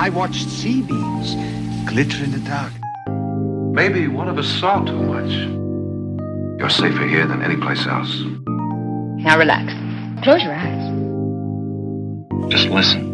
[0.00, 1.34] I watched sea beams
[1.86, 2.72] glitter in the dark.
[3.74, 5.30] Maybe one of us saw too much.
[6.58, 8.22] You're safer here than any place else.
[9.22, 9.74] Now relax.
[10.22, 10.88] Close your eyes.
[12.50, 13.09] Just listen.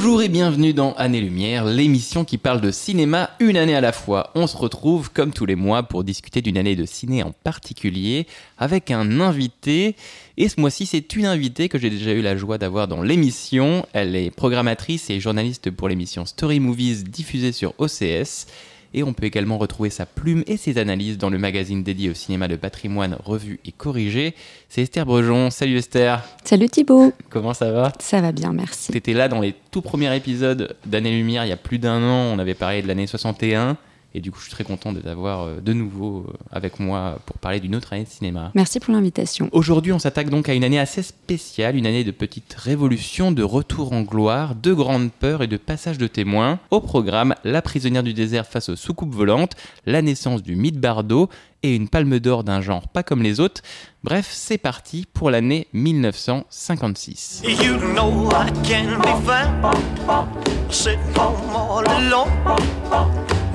[0.00, 3.90] Bonjour et bienvenue dans Année Lumière, l'émission qui parle de cinéma une année à la
[3.90, 4.30] fois.
[4.36, 8.28] On se retrouve comme tous les mois pour discuter d'une année de ciné en particulier
[8.58, 9.96] avec un invité.
[10.36, 13.84] Et ce mois-ci, c'est une invitée que j'ai déjà eu la joie d'avoir dans l'émission.
[13.92, 18.46] Elle est programmatrice et journaliste pour l'émission Story Movies diffusée sur OCS.
[18.94, 22.14] Et on peut également retrouver sa plume et ses analyses dans le magazine dédié au
[22.14, 24.34] cinéma de patrimoine revu et corrigé.
[24.68, 25.50] C'est Esther Brejon.
[25.50, 26.22] Salut Esther.
[26.44, 27.12] Salut Thibaut.
[27.28, 27.92] Comment ça va?
[27.98, 28.92] Ça va bien, merci.
[28.92, 32.32] T'étais là dans les tout premiers épisodes d'Année Lumière il y a plus d'un an.
[32.34, 33.76] On avait parlé de l'année 61.
[34.14, 37.18] Et du coup, je suis très content de t'avoir euh, de nouveau euh, avec moi
[37.26, 38.52] pour parler d'une autre année de cinéma.
[38.54, 39.50] Merci pour l'invitation.
[39.52, 43.42] Aujourd'hui, on s'attaque donc à une année assez spéciale, une année de petite révolution, de
[43.42, 46.58] retour en gloire, de grandes peurs et de passage de témoins.
[46.70, 51.28] Au programme, La prisonnière du désert face aux soucoupes volantes, la naissance du mythe Bardo
[51.62, 53.62] et une palme d'or d'un genre pas comme les autres.
[54.04, 57.42] Bref, c'est parti pour l'année 1956.
[57.44, 58.48] You know I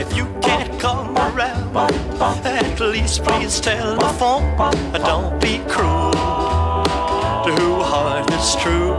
[0.05, 1.77] If you can't come around,
[2.45, 4.43] at least please telephone.
[4.91, 6.11] Don't be cruel
[7.43, 8.97] to who heart is true.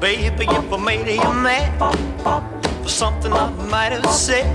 [0.00, 1.70] Baby, if I made you mad
[2.82, 4.46] for something I might have said,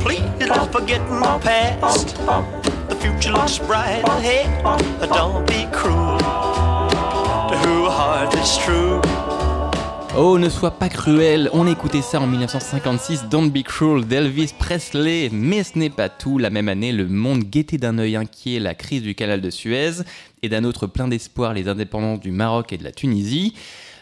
[0.00, 2.16] please don't forget my past.
[2.88, 4.48] The future looks bright ahead.
[5.10, 6.18] Don't be cruel
[7.50, 9.02] to who heart is true.
[10.16, 15.28] Oh, ne sois pas cruel, on écoutait ça en 1956, Don't Be Cruel d'Elvis Presley,
[15.32, 16.38] mais ce n'est pas tout.
[16.38, 20.04] La même année, le monde guettait d'un œil inquiet la crise du canal de Suez
[20.42, 23.54] et d'un autre plein d'espoir les indépendances du Maroc et de la Tunisie.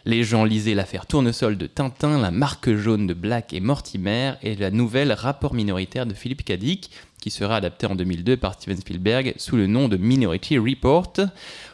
[0.05, 4.55] Les gens lisaient l'affaire Tournesol de Tintin, la marque jaune de Black et Mortimer et
[4.55, 6.91] la nouvelle Rapport minoritaire de Philippe Cadic,
[7.23, 11.15] qui sera adaptée en 2002 par Steven Spielberg sous le nom de Minority Report.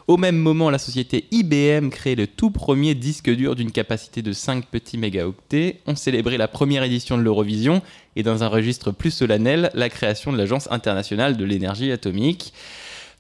[0.09, 4.33] Au même moment, la société IBM crée le tout premier disque dur d'une capacité de
[4.33, 5.81] 5 petits mégaoctets.
[5.87, 7.83] On célébrait la première édition de l'Eurovision
[8.17, 12.55] et dans un registre plus solennel, la création de l'Agence internationale de l'énergie atomique.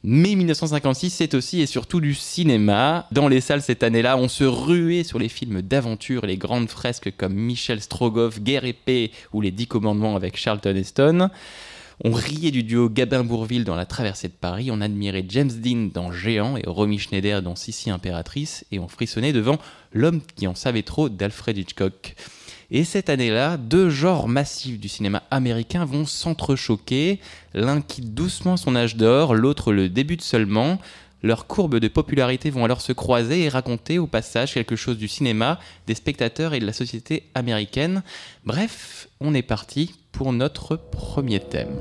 [0.02, 3.06] Mais 1956, c'est aussi et surtout du cinéma.
[3.12, 6.70] Dans les salles cette année-là, on se ruait sur les films d'aventure et les grandes
[6.70, 11.28] fresques comme Michel Strogoff, Guerre et paix ou Les Dix Commandements avec Charlton Heston.
[12.04, 16.12] On riait du duo Gabin-Bourville dans La Traversée de Paris, on admirait James Dean dans
[16.12, 19.58] Géant et Romy Schneider dans Sissi Impératrice, et on frissonnait devant
[19.92, 22.14] L'homme qui en savait trop d'Alfred Hitchcock.
[22.70, 27.18] Et cette année-là, deux genres massifs du cinéma américain vont s'entrechoquer.
[27.52, 30.78] L'un quitte doucement son âge d'or, l'autre le débute seulement.
[31.24, 35.08] Leurs courbes de popularité vont alors se croiser et raconter au passage quelque chose du
[35.08, 35.58] cinéma,
[35.88, 38.04] des spectateurs et de la société américaine.
[38.44, 41.76] Bref, on est parti pour notre premier thème.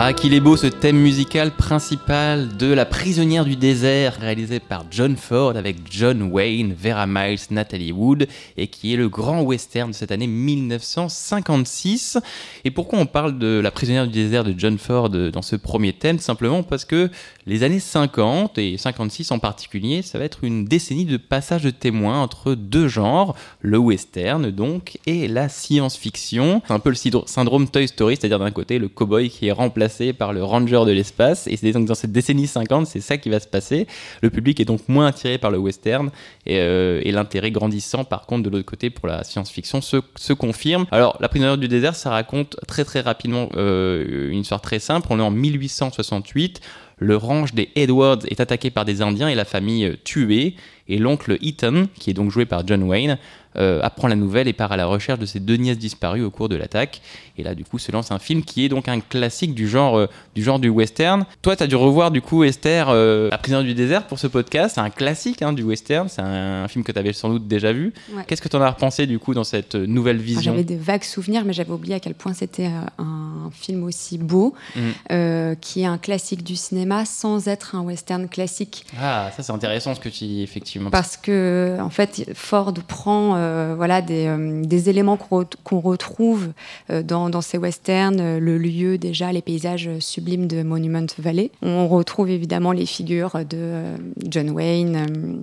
[0.00, 4.84] Ah, qu'il est beau ce thème musical principal de La prisonnière du désert, réalisé par
[4.92, 9.90] John Ford avec John Wayne, Vera Miles, Natalie Wood, et qui est le grand western
[9.90, 12.18] de cette année 1956.
[12.64, 15.92] Et pourquoi on parle de La prisonnière du désert de John Ford dans ce premier
[15.92, 16.20] thème?
[16.20, 17.10] Simplement parce que
[17.46, 21.70] les années 50, et 56 en particulier, ça va être une décennie de passage de
[21.70, 26.62] témoins entre deux genres, le western donc, et la science-fiction.
[26.68, 29.87] C'est un peu le syndrome Toy Story, c'est-à-dire d'un côté le cowboy qui est remplacé
[30.12, 31.46] par le ranger de l'espace.
[31.46, 33.86] Et c'est donc dans cette décennie 50, c'est ça qui va se passer.
[34.22, 36.10] Le public est donc moins attiré par le western
[36.46, 40.86] et, euh, l'intérêt grandissant, par contre, de l'autre côté pour la science-fiction se, confirme.
[40.90, 45.08] Alors, La prisonnière du désert, ça raconte très très rapidement euh, une histoire très simple.
[45.10, 46.60] On est en 1868.
[46.98, 50.54] Le ranch des Edwards est attaqué par des Indiens et la famille euh, tuée.
[50.88, 53.18] Et l'oncle Ethan, qui est donc joué par John Wayne,
[53.58, 56.30] euh, apprend la nouvelle et part à la recherche de ses deux nièces disparues au
[56.30, 57.00] cours de l'attaque.
[57.36, 59.96] Et là, du coup, se lance un film qui est donc un classique du genre,
[59.96, 61.24] euh, du, genre du western.
[61.42, 64.26] Toi, tu as dû revoir, du coup, Esther, euh, La prisonnière du désert pour ce
[64.26, 64.74] podcast.
[64.74, 66.08] C'est un classique hein, du western.
[66.08, 67.92] C'est un, un, film que tu avais sans doute déjà vu.
[68.12, 68.24] Ouais.
[68.26, 70.52] Qu'est-ce que tu en as repensé, du coup, dans cette nouvelle vision?
[70.52, 72.66] J'avais de vagues souvenirs, mais j'avais oublié à quel point c'était
[72.98, 74.80] un film aussi beau, Mm.
[75.12, 78.84] euh, qui est un classique du cinéma sans être un western classique.
[79.00, 80.90] Ah, ça c'est intéressant ce que tu dis, effectivement.
[80.90, 85.80] Parce que, en fait, Ford prend euh, voilà, des, euh, des éléments qu'on re- qu'on
[85.80, 86.48] retrouve
[86.90, 91.50] euh, dans, ces westerns, le lieu déjà, les paysages sublimes de Monument Valley.
[91.62, 93.82] On retrouve évidemment les figures de
[94.28, 95.42] John Wayne,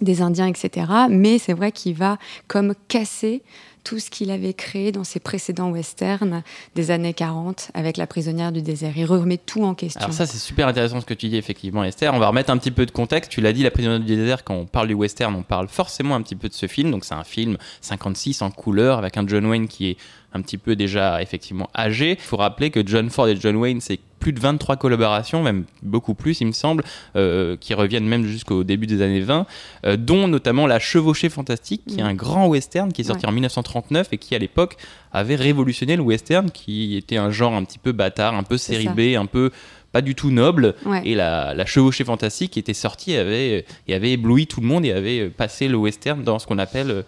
[0.00, 0.86] des Indiens, etc.
[1.10, 2.18] Mais c'est vrai qu'il va
[2.48, 3.42] comme casser
[3.86, 6.42] tout ce qu'il avait créé dans ses précédents westerns
[6.74, 8.94] des années 40 avec La prisonnière du désert.
[8.96, 10.00] Il remet tout en question.
[10.00, 12.12] Alors ça c'est super intéressant ce que tu dis effectivement Esther.
[12.12, 13.30] On va remettre un petit peu de contexte.
[13.30, 16.16] Tu l'as dit, La prisonnière du désert, quand on parle du western, on parle forcément
[16.16, 16.90] un petit peu de ce film.
[16.90, 19.96] Donc c'est un film 56 en couleur avec un John Wayne qui est
[20.32, 22.12] un petit peu déjà effectivement âgé.
[22.12, 25.64] Il faut rappeler que John Ford et John Wayne c'est plus de 23 collaborations, même
[25.82, 26.82] beaucoup plus il me semble,
[27.16, 29.46] euh, qui reviennent même jusqu'au début des années 20,
[29.84, 33.30] euh, dont notamment La Chevauchée Fantastique, qui est un grand western qui est sorti Ouais.
[33.30, 34.76] en 1939 et qui à l'époque
[35.12, 38.88] avait révolutionné le western, qui était un genre un petit peu bâtard, un peu série.
[38.88, 39.50] B, un peu
[39.92, 40.74] pas du tout noble.
[40.84, 41.02] Ouais.
[41.04, 44.84] Et la, la chevauchée fantastique qui était sortie avait, et avait ébloui tout le monde
[44.84, 47.04] et avait passé le western dans ce qu'on appelle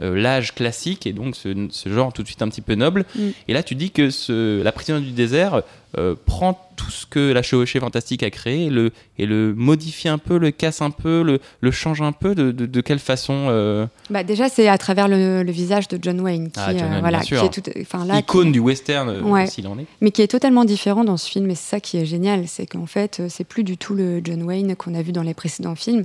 [0.00, 3.04] euh, l'âge classique et donc ce, ce genre tout de suite un petit peu noble.
[3.14, 3.28] Mm.
[3.48, 5.62] Et là, tu dis que ce, la prisonnière du désert
[5.98, 10.08] euh, prend tout ce que la chevauchée fantastique a créé et le, et le modifie
[10.08, 12.34] un peu, le casse un peu, le, le change un peu.
[12.34, 15.98] De, de, de quelle façon euh, Bah, déjà, c'est à travers le, le visage de
[16.00, 17.62] John Wayne, qui, Ah, John euh, voilà, qui est tout,
[18.06, 19.46] là, Icône qui- du western, Ouais.
[19.46, 19.86] s'il en est.
[20.00, 21.50] mais qui est totalement différent dans ce film.
[21.50, 24.42] Et c'est ça qui est génial, c'est qu'en fait, c'est plus du tout le John
[24.42, 26.04] Wayne qu'on a vu dans les précédents films.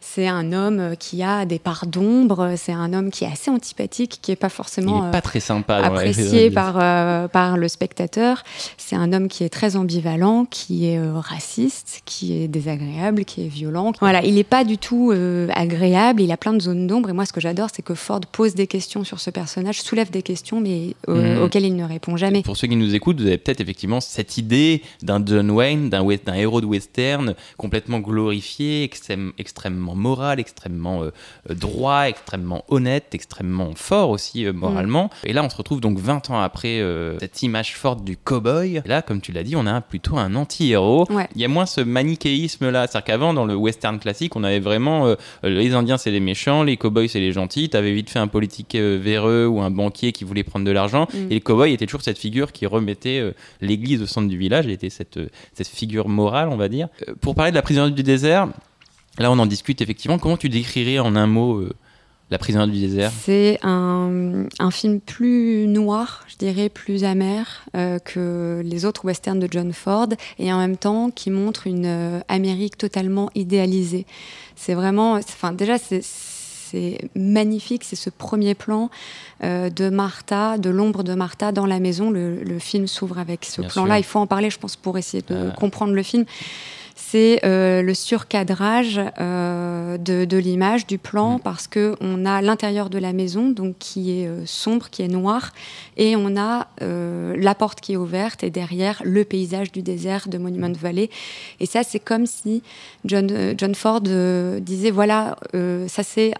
[0.00, 2.54] C'est un homme qui a des parts d'ombre.
[2.56, 5.76] C'est un homme qui est assez antipathique, qui est pas forcément est pas très sympa.
[5.76, 8.42] apprécié par, par le spectateur.
[8.76, 13.44] C'est un homme qui est très ambivalent, qui est euh, raciste, qui est désagréable, qui
[13.44, 13.92] est violent.
[14.00, 17.10] Voilà, il n'est pas du tout euh, agréable, il a plein de zones d'ombre.
[17.10, 20.10] Et moi, ce que j'adore, c'est que Ford pose des questions sur ce personnage, soulève
[20.10, 21.42] des questions, mais euh, Mhm.
[21.42, 22.42] auxquelles il ne répond jamais.
[22.42, 26.04] Pour ceux qui nous écoutent, vous avez peut-être effectivement cette idée d'un John Wayne, d'un
[26.34, 31.02] héros de western complètement glorifié, extrême- extrêmement moral, extrêmement
[31.48, 35.10] droit, extrêmement honnête, extrêmement fort aussi euh, moralement.
[35.24, 38.76] Et là, on se retrouve donc 20 ans après euh, cette image forte du cowboy.
[38.84, 41.04] Et là, comme tu l'as dit, on a plutôt un anti-héros.
[41.10, 41.26] Ouais.
[41.34, 42.86] Il y a moins ce manichéisme-là.
[42.86, 46.62] C'est-à-dire qu'avant, dans le western classique, on avait vraiment euh, les Indiens, c'est les méchants,
[46.62, 47.68] les cowboys, c'est les gentils.
[47.68, 51.08] T'avais vite fait un politique euh, véreux ou un banquier qui voulait prendre de l'argent.
[51.12, 51.32] Mm.
[51.32, 54.66] Et le cowboy était toujours cette figure qui remettait euh, l'église au centre du village.
[54.66, 55.18] Il était cette,
[55.54, 56.86] cette figure morale, on va dire.
[57.20, 58.46] Pour parler de la prisonnière du désert,
[59.18, 60.20] là, on en discute effectivement.
[60.20, 61.68] Comment tu décrirais en un mot
[62.30, 67.98] la prisonnière du désert C'est un, un film plus noir, je dirais, plus amer euh,
[67.98, 72.20] que les autres westerns de John Ford, et en même temps qui montre une euh,
[72.28, 74.06] Amérique totalement idéalisée.
[74.54, 76.02] C'est vraiment, enfin déjà c'est
[76.70, 78.90] c'est magnifique, c'est ce premier plan
[79.42, 82.10] euh, de Martha, de l'ombre de Martha dans la maison.
[82.12, 83.98] Le, le film s'ouvre avec ce plan-là.
[83.98, 86.24] Il faut en parler, je pense, pour essayer de comprendre le film.
[87.02, 91.40] C'est euh, le surcadrage euh, de, de l'image, du plan, Mm.
[91.40, 95.08] parce que on a l'intérieur de la maison, donc qui est euh, sombre, qui est
[95.08, 95.52] noir,
[95.96, 100.38] et on a la porte qui est ouverte, et derrière le paysage du désert de
[100.38, 101.10] Monument Valley.
[101.58, 102.62] Et ça, c'est comme si
[103.04, 105.36] John, John Ford disait voilà,
[105.88, 106.32] ça c'est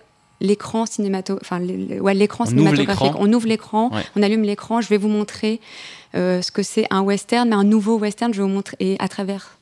[0.43, 4.01] l'écran cinémato enfin le- le- ouais, l'écran On ouvre cinématographique on ouvre l'écran Ouais.
[4.17, 5.61] on allume l'écran je vais vous montrer
[6.15, 8.97] euh, ce que c'est un western mais un nouveau western je vais vous montrer et
[9.01, 9.59] à travers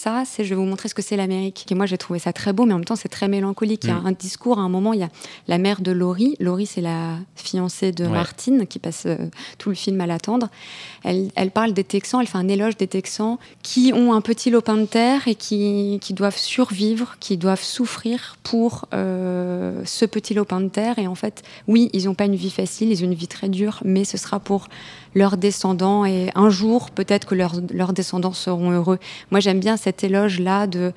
[0.00, 1.66] ça, c'est je vais vous montrer ce que c'est l'Amérique.
[1.70, 3.84] Et moi, j'ai trouvé ça très beau, mais en même temps, c'est très mélancolique.
[3.84, 4.06] Il y a Mm.
[4.06, 5.10] un discours, à un moment, il y a
[5.48, 6.36] la mère de Laurie.
[6.40, 8.10] Laurie, c'est la fiancée de Ouais.
[8.10, 9.16] Martine, qui passe euh,
[9.58, 10.48] tout le film à l'attendre.
[11.04, 14.50] Elle, elle parle des Texans, elle fait un éloge des Texans qui ont un petit
[14.50, 20.32] lopin de terre et qui, qui doivent survivre, qui doivent souffrir pour euh, ce petit
[20.34, 20.98] lopin de terre.
[20.98, 23.48] Et en fait, oui, ils n'ont pas une vie facile, ils ont une vie très
[23.48, 24.68] dure, mais ce sera pour
[25.14, 26.04] leurs descendants.
[26.04, 28.98] Et un jour, peut-être que leurs, leurs descendants seront heureux.
[29.30, 30.92] Moi, j'aime bien cet éloge-là de,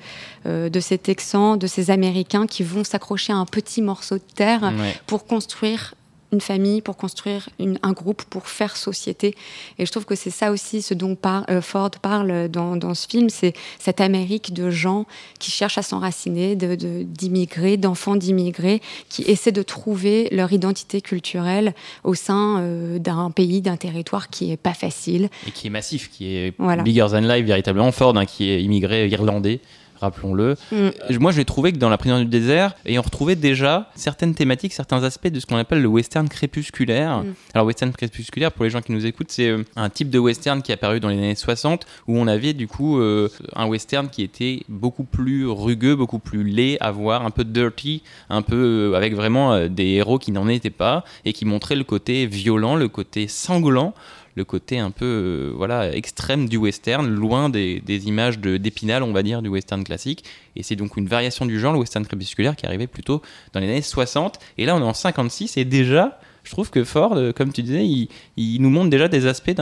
[0.46, 4.22] euh, de ces Texans, de ces Américains qui vont s'accrocher à un petit morceau de
[4.34, 4.94] terre Ouais.
[5.06, 5.94] pour construire
[6.34, 9.34] une famille, pour construire une- un groupe, pour faire société.
[9.78, 12.94] Et je trouve que c'est ça aussi ce dont par- euh, Ford parle dans, dans
[12.94, 15.06] ce film, c'est cette Amérique de gens
[15.38, 21.00] qui cherchent à s'enraciner, de- de- d'immigrés, d'enfants d'immigrés, qui essaient de trouver leur identité
[21.00, 25.28] culturelle au sein euh, d'un pays, d'un territoire qui est pas facile.
[25.46, 26.82] et qui est massif, qui est Voilà.
[26.82, 29.60] bigger than life, véritablement Ford, hein, qui est immigré irlandais,
[30.04, 30.56] rappelons-le.
[30.72, 31.18] Mm.
[31.18, 34.72] Moi, j'ai trouvé que dans La prisonnière du désert, et on retrouvait déjà certaines thématiques,
[34.72, 37.18] certains aspects de ce qu'on appelle le western crépusculaire.
[37.18, 37.34] Mm.
[37.54, 40.62] Alors, western crépusculaire, pour les gens qui nous écoutent, c'est euh, un type de western
[40.62, 44.08] qui est apparu dans les années 60, où on avait du coup euh, un western
[44.08, 48.92] qui était beaucoup plus rugueux, beaucoup plus laid à voir, un peu dirty, un peu
[48.92, 52.26] euh, avec vraiment euh, des héros qui n'en étaient pas, et qui montraient le côté
[52.26, 53.94] violent, le côté sanglant
[54.36, 59.02] le côté un peu euh, voilà extrême du western, loin des, des images de- d'épinal,
[59.02, 60.24] on va dire, du western classique.
[60.56, 63.22] Et c'est donc une variation du genre, le western crépusculaire, qui arrivait plutôt
[63.52, 64.38] dans les années 60.
[64.58, 67.62] Et là, on est en 56, et déjà, je trouve que Ford, euh, comme tu
[67.62, 69.52] disais, il, il nous montre déjà des aspects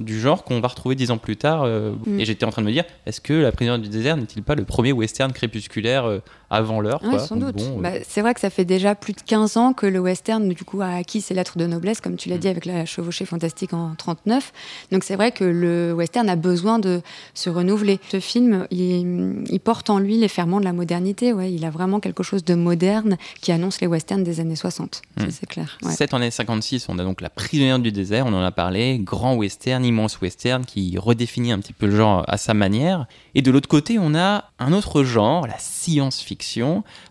[0.00, 1.62] du genre qu'on va retrouver dix ans plus tard.
[1.64, 2.20] euh, Mm.
[2.20, 4.54] Et j'étais en train de me dire, est-ce que La prisonnière du désert n'est-il pas
[4.54, 7.54] le premier western crépusculaire euh, avant l'heure quoi sans doute.
[7.56, 10.00] bon, euh, Bah, c'est vrai que ça fait déjà plus de 15 ans que le
[10.00, 12.84] western, du coup, a acquis ses lettres de noblesse, comme tu l'as dit, avec la
[12.86, 14.52] chevauchée fantastique en 39.
[14.92, 17.00] Donc c'est vrai que le western a besoin de
[17.34, 18.00] se renouveler.
[18.10, 21.32] Ce film, il, il porte en lui les ferments de la modernité.
[21.32, 21.52] Ouais.
[21.52, 25.02] Il a vraiment quelque chose de moderne qui annonce les westerns des années 60.
[25.18, 25.30] Ça, Mm.
[25.30, 25.78] c'est clair.
[25.82, 25.92] Ouais.
[25.92, 29.34] Cette année 56, on a donc La prisonnière du désert, on en a parlé, grand
[29.36, 33.06] western, immense western qui redéfinit un petit peu le genre à sa manière.
[33.34, 36.39] Et de l'autre côté, on a un autre genre, la science-fiction,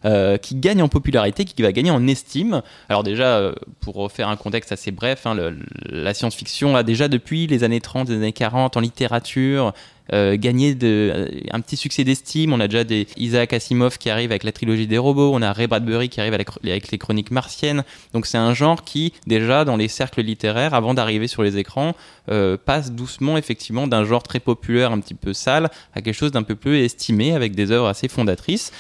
[0.06, 2.62] euh, qui gagne en popularité, qui va gagner en estime.
[2.88, 5.36] Alors déjà, euh, pour faire un contexte assez bref, hein,
[5.86, 9.74] la science-fiction a déjà depuis les années 30, les années 40 en littérature,
[10.12, 10.72] euh, gagné
[11.52, 12.54] un petit succès d'estime.
[12.54, 12.84] On a déjà
[13.18, 16.34] Isaac Asimov qui arrive avec la trilogie des robots, on a Ray Bradbury qui arrive
[16.34, 17.84] avec, les chroniques martiennes.
[18.14, 21.94] Donc c'est un genre qui, déjà dans les cercles littéraires, avant d'arriver sur les écrans,
[22.66, 26.44] passe doucement effectivement d'un genre très populaire, un petit peu sale, à quelque chose d'un
[26.44, 28.72] peu plus estimé, avec des œuvres assez fondatrices.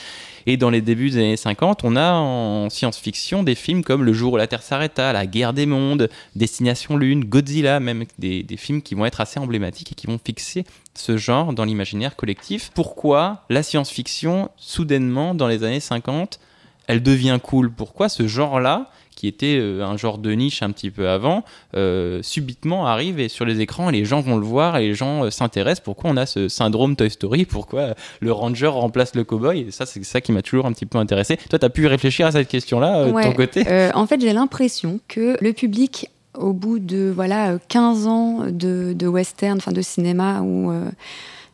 [0.45, 4.13] Et dans les débuts des années 50, on a en science-fiction des films comme Le
[4.13, 8.57] jour où la Terre s'arrêta, La guerre des mondes, Destination Lune, Godzilla, même des, des
[8.57, 12.71] films qui vont être assez emblématiques et qui vont fixer ce genre dans l'imaginaire collectif.
[12.73, 16.39] Pourquoi la science-fiction, soudainement, dans les années 50,
[16.87, 17.71] elle devient cool?
[17.71, 21.43] Pourquoi ce genre-là, qui était euh, un genre de niche un petit peu avant,
[21.75, 24.93] euh, subitement arrive et sur les écrans, et les gens vont le voir et les
[24.93, 27.43] gens euh, s'intéressent Pourquoi on a ce syndrome Toy Story?
[27.45, 29.59] Pourquoi le ranger remplace le cowboy?
[29.67, 31.35] Et ça, c'est ça qui m'a toujours un petit peu intéressé.
[31.49, 33.23] Toi, tu as pu réfléchir à cette question-là euh, de Ouais.
[33.23, 38.07] ton côté en fait, j'ai l'impression que le public, au bout de voilà euh, 15
[38.07, 40.85] ans de, de western, enfin de cinéma de-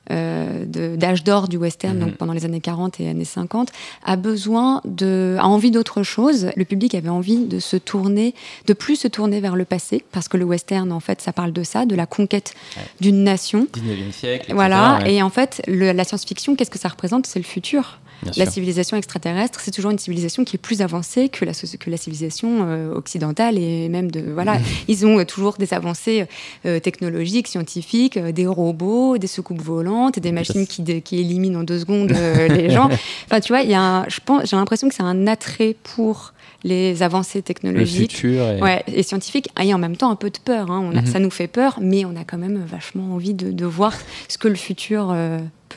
[0.10, 3.72] d'âge d'or du western, donc pendant les années 40 et années 50,
[4.04, 6.48] a besoin de, a envie d'autre chose.
[6.56, 8.34] Le public avait envie de se tourner,
[8.68, 11.52] de plus se tourner vers le passé, parce que le western, en fait, ça parle
[11.54, 12.84] de ça, de la conquête Ouais.
[13.02, 13.68] d'une nation.
[13.74, 14.36] 19e siècle.
[14.44, 15.14] etc., Voilà, ouais.
[15.16, 17.26] et en fait, le- la science-fiction, qu'est-ce que ça représente?
[17.26, 18.00] C'est le futur.
[18.24, 18.54] Bien La sûr.
[18.54, 22.66] civilisation extraterrestre, c'est toujours une civilisation qui est plus avancée que la, que la civilisation
[22.68, 24.58] euh, occidentale et même de voilà,
[24.88, 26.26] ils ont euh, toujours des avancées
[26.66, 31.80] euh, technologiques, scientifiques, des robots, des soucoupes volantes, des machines qui, qui éliminent en deux
[31.80, 32.12] secondes
[32.50, 32.90] les gens.
[33.26, 35.76] Enfin, tu vois, il y a, un- je pense, j'ai l'impression que c'est un attrait
[35.84, 38.14] pour les avancées le technologiques.
[38.14, 38.42] futur.
[38.50, 40.72] et- Ouais, et scientifique, et en même temps un peu de peur.
[40.72, 40.82] hein.
[40.84, 41.06] On a, Mhm.
[41.08, 43.94] Ça nous fait peur, mais on a quand même vachement envie de, de voir
[44.28, 45.12] ce que le futur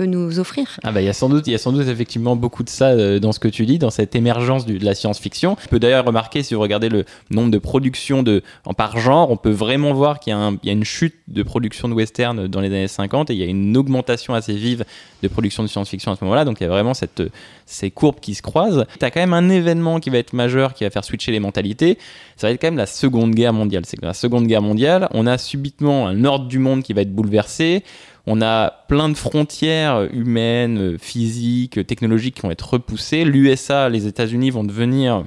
[0.04, 0.78] nous offrir.
[0.82, 2.68] Ah bah il y a sans doute, il y a sans doute effectivement beaucoup de
[2.68, 5.56] ça euh, dans ce que tu dis, dans cette émergence de la science-fiction.
[5.64, 9.30] On peut d'ailleurs remarquer si vous regardez le nombre de productions de, en par genre,
[9.30, 12.68] on peut vraiment voir qu'il y a une chute de production de western dans les
[12.68, 14.84] années 50 et il y a une augmentation assez vive
[15.22, 16.44] de production de science-fiction à ce moment-là.
[16.44, 17.22] Donc il y a vraiment cette,
[17.66, 18.86] ces courbes qui se croisent.
[18.98, 21.40] Tu as quand même un événement qui va être majeur, qui va faire switcher les
[21.40, 21.98] mentalités.
[22.38, 23.82] Ça va être quand même la Seconde Guerre mondiale.
[23.84, 27.02] C'est que la Seconde Guerre mondiale, on a subitement un ordre du monde qui va
[27.02, 27.82] être bouleversé.
[28.26, 33.24] On a plein de frontières humaines, physiques, technologiques qui vont être repoussées.
[33.24, 35.24] L'USA, les États-Unis vont devenir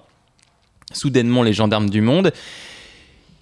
[0.94, 2.32] soudainement les gendarmes du monde.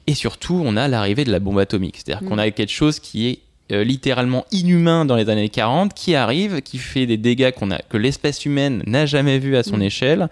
[0.08, 1.98] Et surtout, on a l'arrivée de la bombe atomique.
[1.98, 2.30] C'est-à-dire Mm.
[2.30, 3.40] qu'on a quelque chose qui est
[3.72, 7.78] euh, littéralement inhumain dans les années 40, qui arrive, qui fait des dégâts qu'on a,
[7.78, 9.82] que l'espèce humaine n'a jamais vu à son Mm.
[9.84, 10.30] échelle.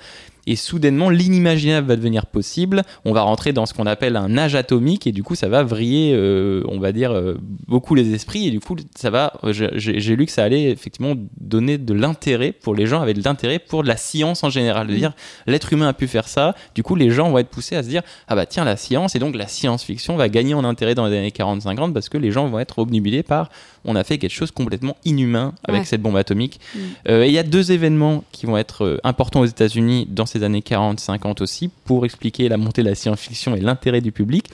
[0.47, 2.81] Et soudainement, l'inimaginable va devenir possible.
[3.05, 5.61] On va rentrer dans ce qu'on appelle un âge atomique, et du coup, ça va
[5.63, 7.35] vriller, euh, on va dire, euh,
[7.67, 8.47] beaucoup les esprits.
[8.47, 9.33] Et du coup, ça va.
[9.43, 13.23] je- J'ai lu que ça allait effectivement donner de l'intérêt pour les gens, avec de
[13.23, 14.87] l'intérêt pour la science en général.
[14.87, 15.13] De dire,
[15.47, 16.55] l'être humain a pu faire ça.
[16.75, 19.15] Du coup, les gens vont être poussés à se dire, ah bah tiens, la science,
[19.15, 22.31] et donc la science-fiction va gagner en intérêt dans les années 40-50 parce que les
[22.31, 23.49] gens vont être obnubilés par,
[23.85, 25.85] on a fait quelque chose complètement inhumain avec Ouais.
[25.85, 26.59] cette bombe atomique.
[26.73, 26.79] Mm.
[27.09, 30.25] Euh, et il y a deux événements qui vont être euh, importants aux États-Unis dans
[30.25, 34.45] ces années 40-50 aussi pour expliquer la montée de la science-fiction et l'intérêt du public.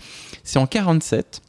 [0.44, 1.42] C'est en 47,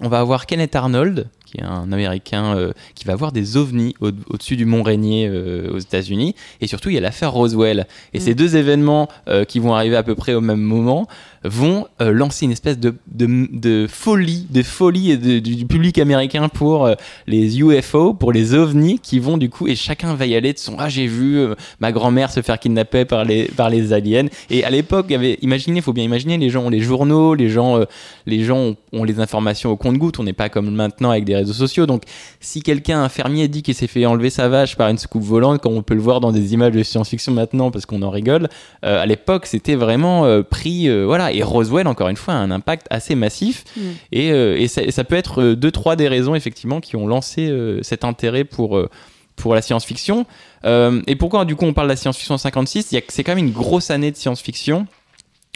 [0.00, 3.94] on va avoir Kenneth Arnold, qui est un Américain euh, qui va voir des ovnis
[4.00, 6.34] au- au-dessus du mont Rainier euh, aux États-Unis.
[6.62, 7.86] Et surtout, il y a l'affaire Roswell.
[8.14, 8.22] Et Mm.
[8.22, 11.06] ces deux événements euh, qui vont arriver à peu près au même moment
[11.44, 16.94] vont euh, lancer une espèce de, de, folie, de folie du, public américain pour euh,
[17.26, 20.58] les UFO, pour les ovnis qui vont du coup, et chacun va y aller de
[20.58, 24.26] son Ah, j'ai vu euh, ma grand-mère se faire kidnapper par les, par les aliens.
[24.50, 27.34] Et à l'époque, il y avait, imaginez, faut bien imaginer, les gens ont les journaux,
[27.34, 27.84] les gens, euh,
[28.26, 30.20] les gens ont, ont les informations au compte-gouttes.
[30.20, 31.86] On n'est pas comme maintenant avec des réseaux sociaux.
[31.86, 32.02] Donc,
[32.40, 35.60] si quelqu'un, un fermier, dit qu'il s'est fait enlever sa vache par une soucoupe volante,
[35.60, 38.48] comme on peut le voir dans des images de science-fiction maintenant, parce qu'on en rigole,
[38.82, 40.88] à l'époque, c'était vraiment pris.
[40.92, 41.38] euh, voilà.
[41.38, 43.64] Et Roswell, encore une fois, a un impact assez massif.
[43.76, 43.80] Mm.
[44.12, 47.06] Et, euh, et ça, ça peut être euh, deux, trois des raisons, effectivement, qui ont
[47.06, 48.80] lancé euh, cet intérêt pour.
[49.36, 50.26] pour la science-fiction.
[50.66, 53.02] Euh, et pourquoi du coup on parle de la science-fiction en 56 Il y a-
[53.08, 54.86] C'est quand même une grosse année de science-fiction.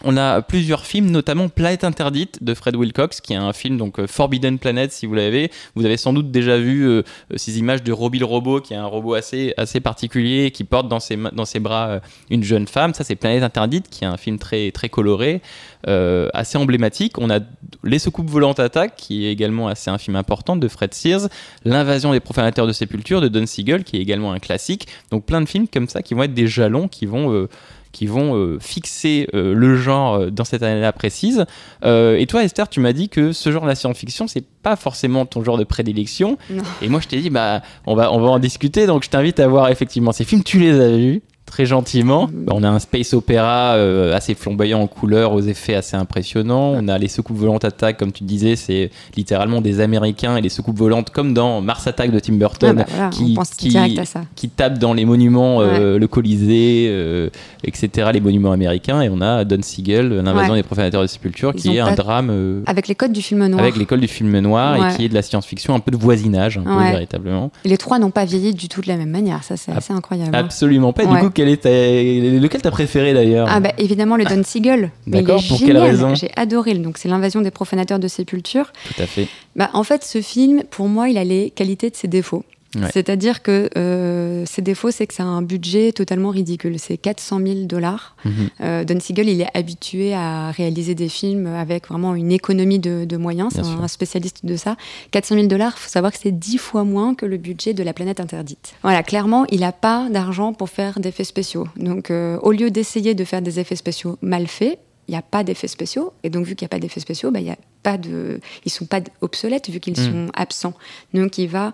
[0.04, 3.98] On a plusieurs films, notamment Planète Interdite de Fred Wilcox, qui est un film donc
[3.98, 5.50] euh, Forbidden Planet si vous l'avez.
[5.74, 7.02] Vous avez sans doute déjà vu euh,
[7.36, 10.88] ces images de Robbie le robot, qui est un robot assez, assez particulier, qui porte
[10.88, 12.92] dans ses, dans ses bras euh, une jeune femme.
[12.92, 15.40] Ça c'est Planète Interdite, qui est un film très, très coloré,
[15.86, 17.16] assez emblématique.
[17.16, 17.38] On a
[17.82, 21.28] Les Soucoupes Volantes Attaque, qui est également assez un film important de Fred Sears.
[21.64, 24.88] L'invasion des profanateurs de sépulture de Don Siegel, qui est également un classique.
[25.10, 27.48] Donc plein de films comme ça qui vont être des jalons, qui vont,
[27.96, 31.46] qui vont euh, fixer euh, le genre euh, dans cette année-là précise.
[31.82, 35.24] Et toi, Esther, tu m'as dit que ce genre de la science-fiction, c'est pas forcément
[35.24, 36.36] ton genre de prédilection.
[36.50, 36.62] Non.
[36.82, 38.86] Et moi, je t'ai dit, bah, on va, on va en discuter.
[38.86, 40.42] Donc, je t'invite à voir effectivement ces films.
[40.42, 41.22] Tu les as vus?
[41.46, 42.26] Très gentiment.
[42.26, 42.46] Mhm.
[42.52, 46.72] On a un space opéra euh, assez flamboyant en couleurs, aux effets assez impressionnants.
[46.76, 50.48] On a les soucoupes volantes attaque, comme tu disais, c'est littéralement des Américains et les
[50.48, 54.92] soucoupes volantes, comme dans Mars Attack de Tim Ah Burton, bah voilà, qui- tapent dans
[54.94, 57.30] les monuments, euh, le Colisée, euh,
[57.64, 59.00] etc., les monuments américains.
[59.02, 60.58] Et on a Don Siegel, l'invasion Ouais.
[60.60, 63.46] des profanateurs de sépulture, Ils qui est un drame euh, Avec les codes du film
[63.46, 63.60] noir.
[63.60, 64.92] avec l'école du film noir Ouais.
[64.92, 66.90] et qui est de la science-fiction, un peu de voisinage, un peu Ouais.
[66.90, 67.50] véritablement.
[67.64, 69.42] Et les trois n'ont pas vieilli du tout de la même manière.
[69.44, 70.34] Ça, c'est assez incroyable.
[70.34, 70.38] hein.
[70.38, 71.04] Absolument pas.
[71.06, 74.90] Du coup, quel est ta- lequel t'as préféré d'ailleurs Ah bah évidemment le Don Siegel.
[75.06, 75.82] Mais il D'accord, est pour quelle génial.
[75.90, 76.74] raison J'ai adoré.
[76.74, 78.72] Donc c'est l'invasion des profanateurs de sépulture.
[78.94, 79.28] Tout à fait.
[79.54, 82.44] Bah, en fait, ce film, pour moi, il a les qualités de ses défauts.
[82.76, 82.90] Ouais.
[82.92, 86.78] C'est-à-dire que euh, ses défauts, c'est que c'est un budget totalement ridicule.
[86.78, 88.16] C'est 400 000 dollars.
[88.24, 88.32] Mhm.
[88.60, 93.04] Euh, Don Siegel, il est habitué à réaliser des films avec vraiment une économie de,
[93.04, 93.52] de moyens.
[93.54, 94.76] C'est un spécialiste de ça.
[95.12, 97.82] 400 000 dollars, il faut savoir que c'est 10 fois moins que le budget de
[97.82, 98.74] La planète interdite.
[98.82, 101.66] Voilà, clairement, il n'a pas d'argent pour faire d'effets spéciaux.
[101.76, 104.78] Donc, euh, au lieu d'essayer de faire des effets spéciaux mal faits,
[105.08, 106.12] il n'y a pas d'effets spéciaux.
[106.24, 108.40] Et donc, vu qu'il n'y a pas d'effets spéciaux, bah, il y a pas de...
[108.64, 110.04] ils ne sont pas obsolètes vu qu'ils Mm.
[110.04, 110.74] sont absents.
[111.14, 111.72] Donc, il va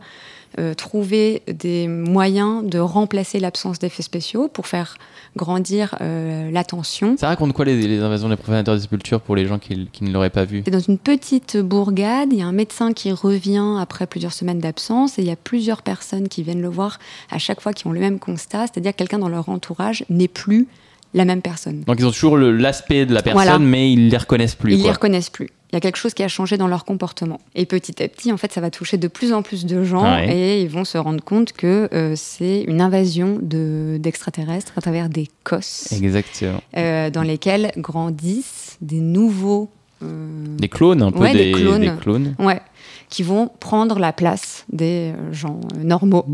[0.59, 4.97] euh, trouver des moyens de remplacer l'absence d'effets spéciaux pour faire
[5.37, 7.17] grandir euh, l'attention.
[7.19, 10.05] Ça raconte quoi les, les invasions des profanateurs de sépulture pour les gens qui, qui
[10.05, 10.63] ne l'auraient pas vu?
[10.65, 14.59] C'est dans une petite bourgade, il y a un médecin qui revient après plusieurs semaines
[14.61, 16.99] d'absence et il y a plusieurs personnes qui viennent le voir
[17.31, 20.29] à chaque fois qui ont le même constat, c'est-à-dire que quelqu'un dans leur entourage n'est
[20.29, 20.69] plus
[21.15, 21.81] la même personne.
[21.87, 23.59] Donc ils ont toujours l'aspect de la personne, Voilà.
[23.59, 24.73] mais ils les reconnaissent plus.
[24.73, 25.51] Ils ne les reconnaissent plus.
[25.73, 27.41] Il y a quelque chose qui a changé dans leur comportement.
[27.55, 30.03] Et petit à petit, en fait, ça va toucher de plus en plus de gens
[30.05, 30.29] Ouais.
[30.37, 35.09] et ils vont se rendre compte que euh, c'est une invasion de- d'extraterrestres à travers
[35.09, 36.61] des cosses Exactement.
[36.77, 39.71] euh, dans lesquels grandissent des nouveaux...
[40.03, 41.81] euh, Des clones, un peu Ouais, des, des clones.
[41.81, 42.35] des clones.
[42.39, 42.61] Ouais,
[43.09, 46.27] qui vont prendre la place des gens normaux.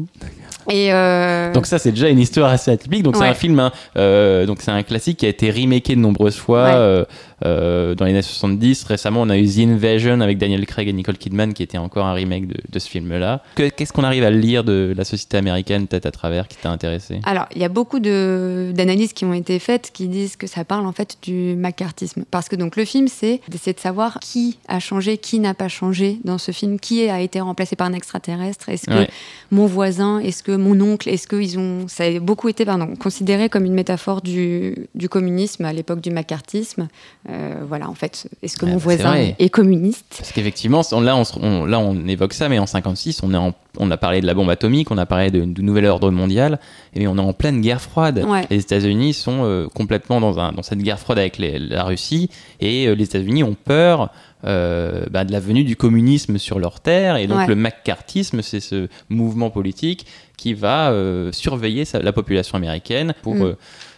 [0.70, 3.02] Et euh, Donc ça c'est déjà une histoire assez atypique.
[3.02, 6.00] Donc c'est un film, hein, euh, donc c'est un classique qui a été remaké de
[6.00, 6.72] nombreuses fois Ouais.
[6.74, 7.04] euh,
[7.44, 8.84] euh, dans les années 70.
[8.84, 12.06] Récemment on a eu The Invasion avec Daniel Craig et Nicole Kidman qui était encore
[12.06, 13.42] un remake de, de ce film-là.
[13.54, 16.70] Que- Qu'est-ce qu'on arrive à lire de la société américaine peut-être à travers qui t'a
[16.70, 17.20] intéressé?
[17.24, 20.86] Alors, il y a beaucoup d'analyses qui ont été faites qui disent que ça parle
[20.86, 22.24] en fait du macartisme.
[22.30, 25.68] Parce que donc le film, c'est d'essayer de savoir qui a changé, qui n'a pas
[25.68, 28.68] changé dans ce film, qui a été remplacé par un extraterrestre.
[28.68, 29.08] Est-ce que Ouais.
[29.52, 31.86] mon voisin, est-ce que mon oncle, est-ce qu'ils ont.
[31.88, 36.10] Ça a beaucoup été pardon, considéré comme une métaphore du, du communisme à l'époque du
[36.10, 36.88] macartisme.
[37.30, 40.06] Euh, voilà, en fait, est-ce que Ah mon bah, voisin est communiste?
[40.18, 43.52] Parce qu'effectivement, là on, on- là on évoque ça, mais en 56 on, est en-
[43.78, 46.58] on a parlé de la bombe atomique, on a parlé de, du nouvel ordre mondial,
[46.94, 48.24] et on est en pleine guerre froide.
[48.26, 48.46] Ouais.
[48.50, 52.30] Les États-Unis sont euh, complètement dans, un, dans cette guerre froide avec les- la Russie,
[52.60, 54.10] et euh, les États-Unis ont peur
[54.44, 57.46] euh, bah, de la venue du communisme sur leur terre, et donc Ouais.
[57.48, 63.34] le macartisme, c'est ce mouvement politique qui va euh, surveiller sa- la population américaine pour
[63.34, 63.42] Mm.
[63.42, 63.54] euh,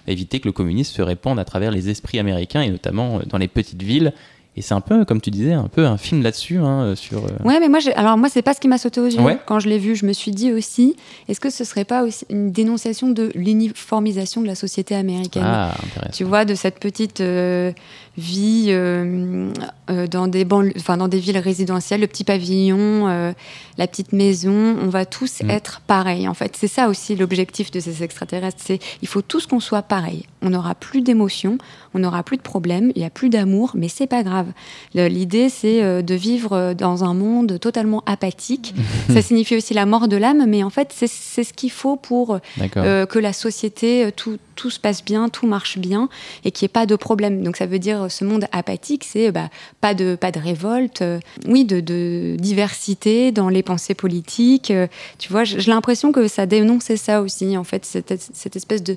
[0.07, 3.39] éviter que le communisme se répande à travers les esprits américains, et notamment euh, dans
[3.39, 4.13] les petites villes.
[4.57, 7.19] Et c'est un peu, comme tu disais, un peu un film là-dessus, hein, sur...
[7.25, 9.39] euh, Ouais, mais moi, alors moi, c'est pas ce qui m'a sauté aux yeux Ouais.
[9.47, 9.95] quand je l'ai vu.
[9.95, 10.97] Je me suis dit aussi,
[11.29, 15.73] est-ce que ce serait pas aussi une dénonciation de l'uniformisation de la société américaine Ah,
[15.85, 16.13] intéressant.
[16.17, 17.71] Tu vois, de cette petite euh,
[18.19, 19.53] vie euh,
[19.89, 23.33] euh, dans des banlieues, enfin dans des villes résidentielles, le petit pavillon, euh,
[23.79, 25.51] la petite maison, on va tous Mm.
[25.51, 26.27] être pareils.
[26.29, 28.59] En fait, c'est ça aussi l'objectif de ces extraterrestres.
[28.63, 30.25] C'est il faut tous qu'on soit pareil.
[30.43, 31.59] On n'aura plus d'émotions,
[31.95, 34.47] on n'aura plus de problèmes, il n'y a plus d'amour, mais c'est pas grave.
[34.95, 38.75] L'idée, c'est euh, de vivre euh, dans un monde totalement apathique.
[39.13, 41.09] Ça signifie aussi la mort de l'âme, mais en fait, c'est
[41.45, 42.39] ce qu'il faut pour
[42.77, 46.11] euh, que la société, tout, tout se passe bien, tout marche bien
[46.45, 47.43] et qu'il n'y ait pas de problème.
[47.43, 49.49] Donc ça veut dire ce monde apathique, c'est bah,
[49.81, 54.71] pas, de, pas de révolte, euh, oui, de, de diversité dans les pensées politiques.
[54.71, 54.87] euh,
[55.19, 58.83] tu vois, j'ai j'ai l'impression que ça dénonçait ça aussi, en fait, cette, cette espèce
[58.83, 58.97] de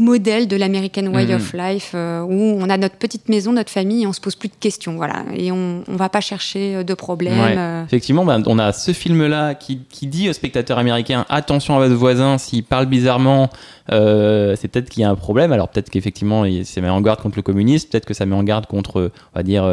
[0.00, 1.34] modèle de l'American Way Mhm.
[1.36, 4.34] of Life euh, où on a notre petite maison, notre famille et on se pose
[4.34, 5.24] plus de questions, voilà.
[5.36, 7.38] Et on ne va pas chercher euh, de problèmes.
[7.38, 7.54] Ouais.
[7.58, 11.80] euh, Effectivement, ben, on a ce film-là qui, qui dit aux spectateurs américains attention à
[11.80, 13.50] votre voisin, s'il parle bizarrement,
[13.92, 15.52] euh, c'est peut-être qu'il y a un problème.
[15.52, 18.34] Alors peut-être qu'effectivement, il- ça met en garde contre le communisme, peut-être que ça met
[18.36, 19.64] en garde contre, on va dire,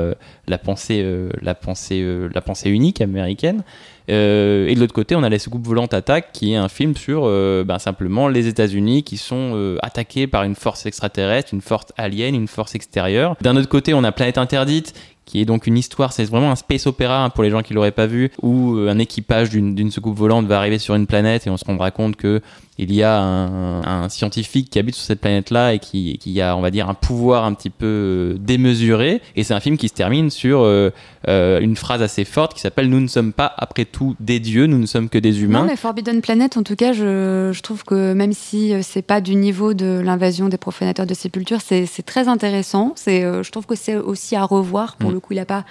[0.48, 1.06] la pensée,
[1.42, 3.64] la pensée, la pensée unique américaine.
[4.10, 6.96] Euh, et de l'autre côté, on a La soucoupe volante attaque, qui est un film
[6.96, 11.62] sur euh, ben, simplement les États-Unis qui sont euh, attaqués par une force extraterrestre, une
[11.62, 13.36] force alien, une force extérieure.
[13.42, 14.94] D'un autre côté, on a Planète interdite,
[15.26, 17.74] qui est donc une histoire, c'est vraiment un space opéra hein, pour les gens qui
[17.74, 21.46] l'auraient pas vu, où un équipage d'une d'une soucoupe volante va arriver sur une planète
[21.46, 22.42] et on se rendra compte que
[22.78, 26.56] il y a un, un scientifique qui habite sur cette planète-là et qui, qui a,
[26.56, 29.22] on va dire, un pouvoir un petit peu euh, démesuré.
[29.36, 30.92] Et c'est un film qui se termine sur euh,
[31.28, 34.68] euh, une phrase assez forte qui s'appelle Nous ne sommes pas, après tout, des dieux,
[34.68, 35.62] nous ne sommes que des humains.
[35.62, 39.22] Non, mais Forbidden Planet, en tout cas, je, je trouve que même si c'est pas
[39.22, 42.94] du niveau de l'invasion des profanateurs de sépulture, c'est très intéressant.
[42.96, 44.96] C'est, euh, je trouve que c'est aussi à revoir.
[44.98, 45.14] Pour Mm.
[45.14, 45.66] le coup, il n'a pas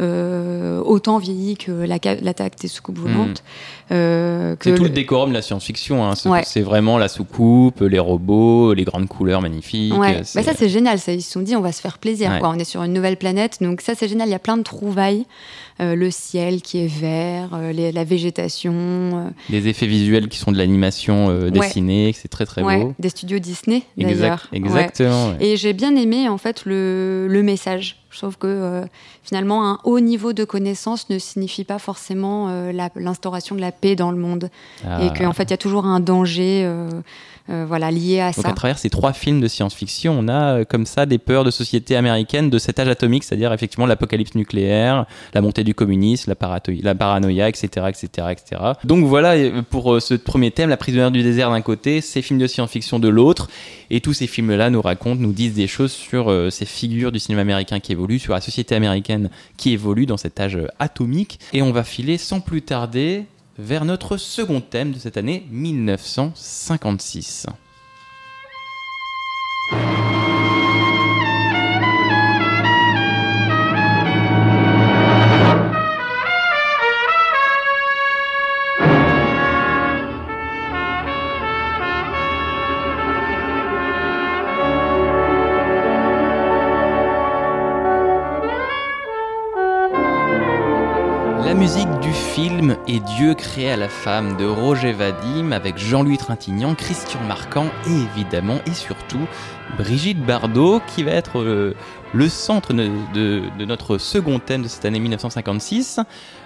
[0.00, 3.42] euh, autant vieilli que l'attaque des soucoupes volantes.
[3.92, 4.72] Euh, que Mm.
[4.72, 6.04] C'est tout le décorum de la science-fiction.
[6.04, 6.14] hein.
[6.16, 6.42] C'est Ouais.
[6.62, 9.94] vraiment la soucoupe, les robots, les grandes couleurs magnifiques.
[9.96, 10.98] Ouais, bah ça c'est génial.
[10.98, 12.30] Ça, ils se sont dit on va se faire plaisir.
[12.30, 12.40] Ouais.
[12.40, 12.48] Quoi.
[12.50, 14.28] On est sur une nouvelle planète, donc ça c'est génial.
[14.28, 15.24] Il y a plein de trouvailles.
[15.78, 19.30] Euh, le ciel qui est vert, les- la végétation.
[19.50, 22.94] des effets visuels qui sont de l'animation dessinée, c'est très très beau.
[22.98, 24.48] des studios Disney d'ailleurs.
[24.52, 25.34] Exactement.
[25.40, 27.96] Et j'ai bien aimé en fait le, le message.
[28.10, 28.84] Je trouve que
[29.26, 33.96] finalement un haut niveau de connaissance ne signifie pas forcément euh, l'instauration de la paix
[33.96, 34.50] dans le monde
[34.86, 35.02] Ah.
[35.04, 36.88] et qu'en fait il y a toujours un danger euh,
[37.48, 38.48] euh, voilà lié à Donc ça.
[38.50, 41.52] à travers ces trois films de science-fiction, on a euh, comme ça des peurs de
[41.52, 46.60] société américaine de cet âge atomique, c'est-à-dire effectivement l'apocalypse nucléaire, la montée du communisme, la,
[46.82, 48.62] la paranoïa, etc., etc., etc.
[48.82, 52.20] Donc voilà euh, pour euh, ce premier thème, la prisonnière du désert d'un côté, ces
[52.20, 53.48] films de science-fiction de l'autre,
[53.90, 57.42] et tous ces films-là nous racontent, nous disent des choses sur ces figures du cinéma
[57.42, 59.15] américain qui évoluent, sur la société américaine
[59.56, 63.26] qui évolue dans cet âge atomique, et on va filer sans plus tarder
[63.58, 67.46] vers notre second thème de cette année 1956.
[92.88, 97.90] Et Dieu créé à la femme de Roger Vadim avec Jean-Louis Trintignant, Christian Marquand et
[97.90, 99.26] évidemment et surtout
[99.76, 101.74] Brigitte Bardot qui va être euh,
[102.14, 105.98] le centre de notre second thème de cette année 1956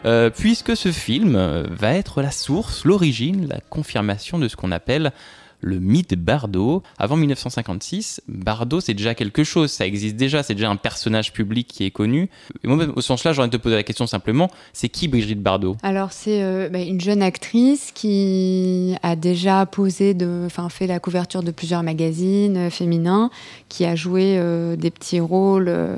[0.07, 4.73] euh, puisque ce film euh, va être la source, l'origine, la confirmation de ce qu'on
[4.73, 5.13] appelle
[5.61, 6.83] le mythe Bardot.
[6.99, 11.67] Avant 1956, Bardot, c'est déjà quelque chose, ça existe déjà, c'est déjà un personnage public
[11.69, 12.29] qui est connu.
[12.65, 15.77] Et moi, au sens là, de te poser la question simplement, c'est qui Brigitte Bardot?
[15.83, 21.43] Alors c'est euh, bah, une jeune actrice qui a déjà posé, enfin fait la couverture
[21.43, 23.31] de plusieurs magazines euh, féminins,
[23.69, 25.97] qui a joué euh, des petits rôles euh,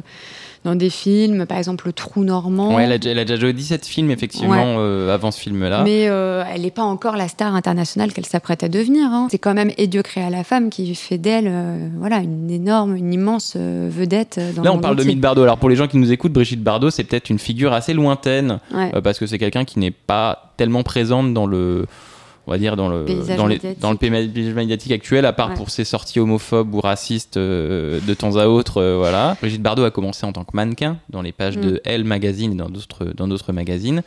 [0.65, 2.77] dans des films, par exemple Le Trou Normand.
[2.77, 4.75] Ouais, elle a, déjà- elle a déjà joué 17 films, effectivement, Ouais.
[4.79, 5.83] euh, avant ce film-là.
[5.83, 9.07] Mais euh, elle n'est pas encore la star internationale qu'elle s'apprête à devenir.
[9.11, 9.27] hein.
[9.31, 12.51] C'est quand même Et Dieu créé à la femme qui fait d'elle euh, voilà, une
[12.51, 15.43] énorme, une immense euh, vedette euh, dans Là, on parle de mythe Bardot.
[15.43, 18.59] Alors, pour les gens qui nous écoutent, Brigitte Bardot, c'est peut-être une figure assez lointaine,
[18.75, 18.91] Ouais.
[18.95, 21.87] euh, parce que c'est quelqu'un qui n'est pas tellement présente dans le
[22.49, 23.81] on va dire dans le Paysage dans, les- médiatique.
[23.81, 25.55] dans le paysage médiatique actuel à part Ouais.
[25.55, 30.27] pour ses sorties homophobes ou racistes de temps à autre voilà Brigitte Bardot a commencé
[30.27, 31.61] en tant que mannequin dans les pages Mm.
[31.61, 34.03] de Elle magazine et dans d'autres dans d'autres magazines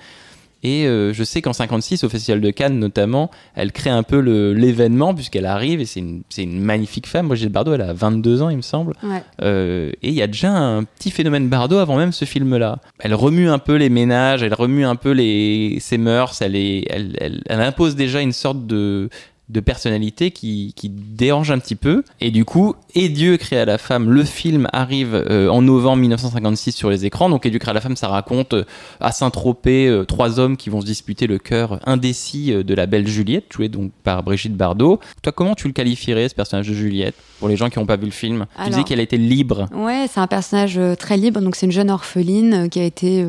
[0.64, 4.20] et euh, je sais qu'en 56 au festival de Cannes notamment elle crée un peu
[4.20, 8.58] l'événement puisqu'elle arrive et c'est une, magnifique femme Brigitte Bardot elle a 22 ans il
[8.58, 9.22] me semble Ouais.
[9.42, 12.80] euh, et il y a déjà un petit phénomène Bardot avant même ce film-là.
[13.00, 16.86] Elle remue un peu les ménages, elle remue un peu les, ses mœurs, elle, est,
[16.90, 19.10] elle, elle, elle impose déjà une sorte de
[19.50, 22.04] de personnalité qui, qui dérange un petit peu.
[22.20, 26.72] Et du coup, Et Dieu créa la femme, le film arrive euh, en novembre 1956
[26.72, 27.30] sur les écrans.
[27.30, 28.64] Donc Et Dieu créa la femme, ça raconte euh,
[29.00, 33.08] à Saint-Tropez euh, trois hommes qui vont se disputer le cœur indécis de la belle
[33.08, 35.00] Juliette, jouée donc par Brigitte Bardot.
[35.22, 37.98] Toi, comment tu le qualifierais, ce personnage de Juliette, pour les gens qui n'ont pas
[37.98, 38.46] vu le film?
[38.64, 39.68] Tu disais qu'elle était libre.
[39.74, 41.42] Ouais, c'est un personnage très libre.
[41.42, 43.26] Donc, c'est une jeune orpheline qui a été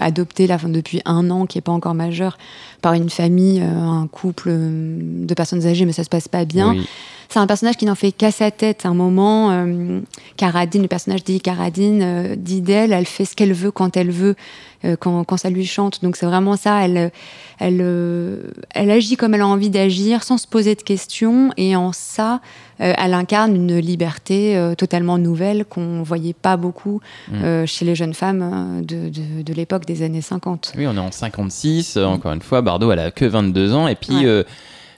[0.00, 2.38] adoptée là, depuis un an, qui n'est pas encore majeure,
[2.82, 4.50] par une famille, un couple
[5.24, 6.70] de personnes âgées, mais ça se passe pas bien.
[6.72, 6.86] Oui.
[7.30, 8.84] C'est un personnage qui n'en fait qu'à sa tête.
[8.84, 10.00] À un moment, euh,
[10.36, 14.10] Caradine, le personnage dit Caradine, euh, dit d'elle, elle fait ce qu'elle veut quand elle
[14.10, 14.36] veut,
[14.84, 16.02] euh, quand, quand ça lui chante.
[16.04, 16.84] Donc c'est vraiment ça.
[16.84, 17.10] Elle,
[17.58, 18.42] elle, euh,
[18.74, 21.50] elle agit comme elle a envie d'agir, sans se poser de questions.
[21.56, 22.40] Et en ça,
[22.80, 27.00] euh, elle incarne une liberté euh, totalement nouvelle qu'on voyait pas beaucoup
[27.32, 30.72] euh, chez les jeunes femmes euh, de, de, de l'époque des années 50.
[30.76, 33.88] Oui, on est en 56, euh, encore une fois, Bardot, elle a que 22 ans,
[33.88, 34.44] et puis, Ouais.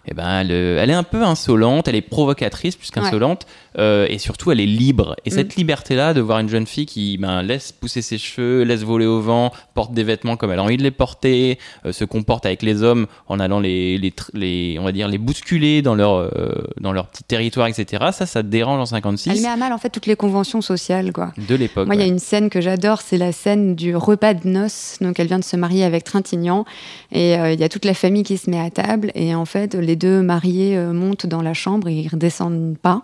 [0.09, 3.47] Eh ben, elle, euh, elle est un peu insolente, elle est provocatrice plus qu'insolente,
[3.79, 5.17] euh, et surtout, elle est libre.
[5.25, 8.83] Et cette liberté-là, de voir une jeune fille qui ben, laisse pousser ses cheveux, laisse
[8.83, 12.05] voler au vent, porte des vêtements comme elle a envie de les porter, euh, se
[12.05, 15.83] comporte avec les hommes en allant les, les, tr- les- on va dire, les bousculer
[15.83, 18.05] dans leur, euh, dans leur petit territoire, etc.
[18.13, 21.13] Ça, ça dérange en Elle 56 met à mal en fait toutes les conventions sociales,
[21.13, 21.33] quoi.
[21.37, 21.87] de l'époque.
[21.87, 24.97] Moi, il y a une scène que j'adore, c'est la scène du repas de noces.
[25.01, 26.65] Donc, elle vient de se marier avec Trintignant
[27.13, 29.11] et il y a toute la famille qui se met à table.
[29.15, 33.03] Et en fait, les deux mariés euh, montent dans la chambre et ils redescendent pas.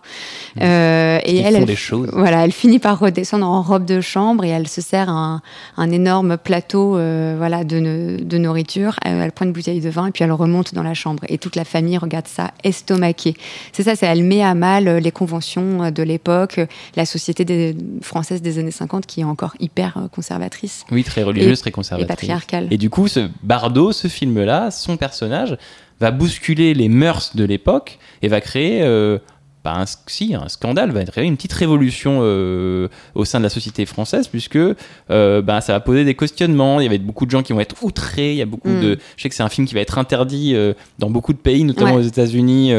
[0.60, 2.10] Euh, et elle, font elle, des choses.
[2.12, 5.42] voilà, elle finit par redescendre en robe de chambre et elle se sert un,
[5.76, 8.96] un énorme plateau, euh, voilà, de, no- de nourriture.
[9.04, 11.22] Elle, elle prend une bouteille de vin et puis elle remonte dans la chambre.
[11.28, 13.34] Et toute la famille regarde ça estomaquée.
[13.72, 16.60] C'est ça, c'est elle met à mal les conventions de l'époque,
[16.96, 20.84] la société des, française des années 50 qui est encore hyper conservatrice.
[20.90, 22.04] Oui, très religieuse, Et- très conservatrice.
[22.04, 22.68] et patriarcale.
[22.70, 25.56] Et du coup, ce Bardot, ce film-là, son personnage,
[26.02, 28.82] va bousculer les mœurs de l'époque et va créer.
[28.82, 29.18] euh,
[29.64, 33.48] bah, un, si, un scandale va créer une petite révolution euh, au sein de la
[33.48, 37.30] société française puisque euh, bah, ça va poser des questionnements il y avait beaucoup de
[37.30, 38.80] gens qui vont être outrés il y a beaucoup Mm.
[38.80, 40.56] de je sais que c'est un film qui va être interdit
[40.98, 41.98] dans beaucoup de pays notamment Ouais.
[42.02, 42.72] aux États-Unis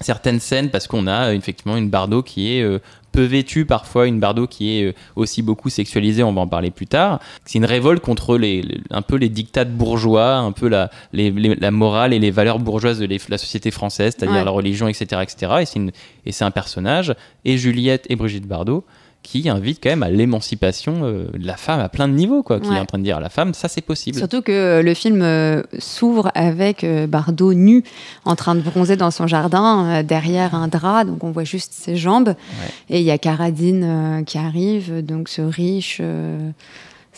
[0.00, 2.78] certaines scènes parce qu'on a effectivement une Bardot qui est euh,
[3.16, 6.70] peu vêtue parfois, une Bardot qui est euh, aussi beaucoup sexualisée, on va en parler
[6.70, 7.18] plus tard.
[7.44, 11.30] C'est une révolte contre les, les- un peu les dictats bourgeois, un peu la, les-
[11.30, 14.44] la morale et les valeurs bourgeoises de la société française, c'est-à-dire Ouais.
[14.44, 15.22] la religion, etc.
[15.22, 15.52] etc.
[16.26, 18.84] Et c'est un personnage, et Juliette et Brigitte Bardot,
[19.26, 22.60] qui invite quand même à l'émancipation euh, de la femme à plein de niveaux, quoi,
[22.60, 22.76] qui Ouais.
[22.76, 24.16] est en train de dire à la femme, ça c'est possible.
[24.18, 27.82] Surtout que euh, le film euh, s'ouvre avec euh, Bardot nu,
[28.24, 31.72] en train de bronzer dans son jardin, euh, derrière un drap, donc on voit juste
[31.72, 32.34] ses jambes.
[32.88, 36.00] Et il y a Caradine qui arrive, donc ce riche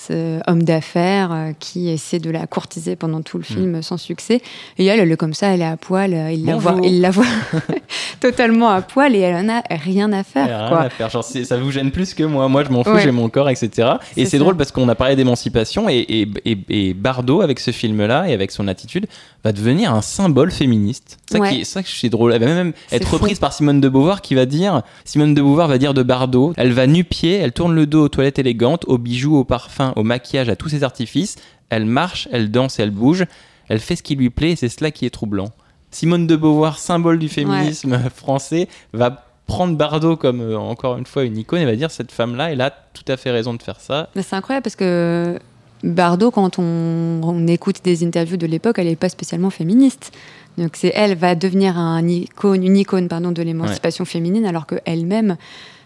[0.06, 4.40] ce homme d'affaires euh, qui essaie de la courtiser pendant tout le film sans succès.
[4.78, 7.00] Et elle, elle est comme ça, elle est à poil, euh, il la voit, il
[7.00, 7.24] la voit
[8.20, 10.46] totalement à poil et elle en a rien à faire.
[10.46, 10.80] Ouais, rien quoi.
[10.82, 11.10] à faire.
[11.10, 12.48] Genre, c'est- ça vous gêne plus que moi.
[12.48, 13.02] Moi, je m'en fous, Ouais.
[13.02, 13.88] j'ai mon corps, etc.
[14.16, 17.70] Et C'est drôle parce qu'on a parlé d'émancipation et, et, et, et Bardot, avec ce
[17.70, 19.06] film-là et avec son attitude,
[19.44, 21.18] va devenir un symbole féministe.
[21.26, 21.50] C'est ça, Ouais.
[21.58, 22.32] qui ça que c'est drôle.
[22.32, 25.68] Elle va même être reprise par Simone de Beauvoir qui va dire Simone de Beauvoir
[25.68, 28.98] va dire de Bardot elle va nu-pied, elle tourne le dos aux toilettes élégantes, aux
[28.98, 31.36] bijoux, aux parfums, au maquillage, à tous ses artifices.
[31.70, 33.24] Elle marche, elle danse, elle bouge.
[33.68, 35.50] Elle fait ce qui lui plaît et c'est cela qui est troublant.
[35.90, 41.24] Simone de Beauvoir, symbole du féminisme français, va prendre Bardot comme euh, encore une fois
[41.24, 43.80] une icône et va dire cette femme-là, elle a tout à fait raison de faire
[43.80, 44.10] ça.
[44.14, 45.38] Mais c'est incroyable parce que
[45.82, 50.12] Bardot, quand on, on écoute des interviews de l'époque, elle n'est pas spécialement féministe.
[50.58, 55.36] Donc c'est elle va devenir un icône, une icône pardon, de l'émancipation féminine alors qu'elle-même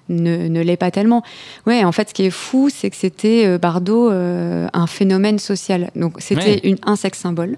[0.08, 1.22] ne, ne l'est pas tellement.
[1.66, 5.38] Ouais, en fait, ce qui est fou, c'est que c'était euh, Bardot euh, un phénomène
[5.38, 5.90] social.
[5.96, 6.60] Donc c'était Ouais.
[6.64, 7.56] une, un sexe symbole.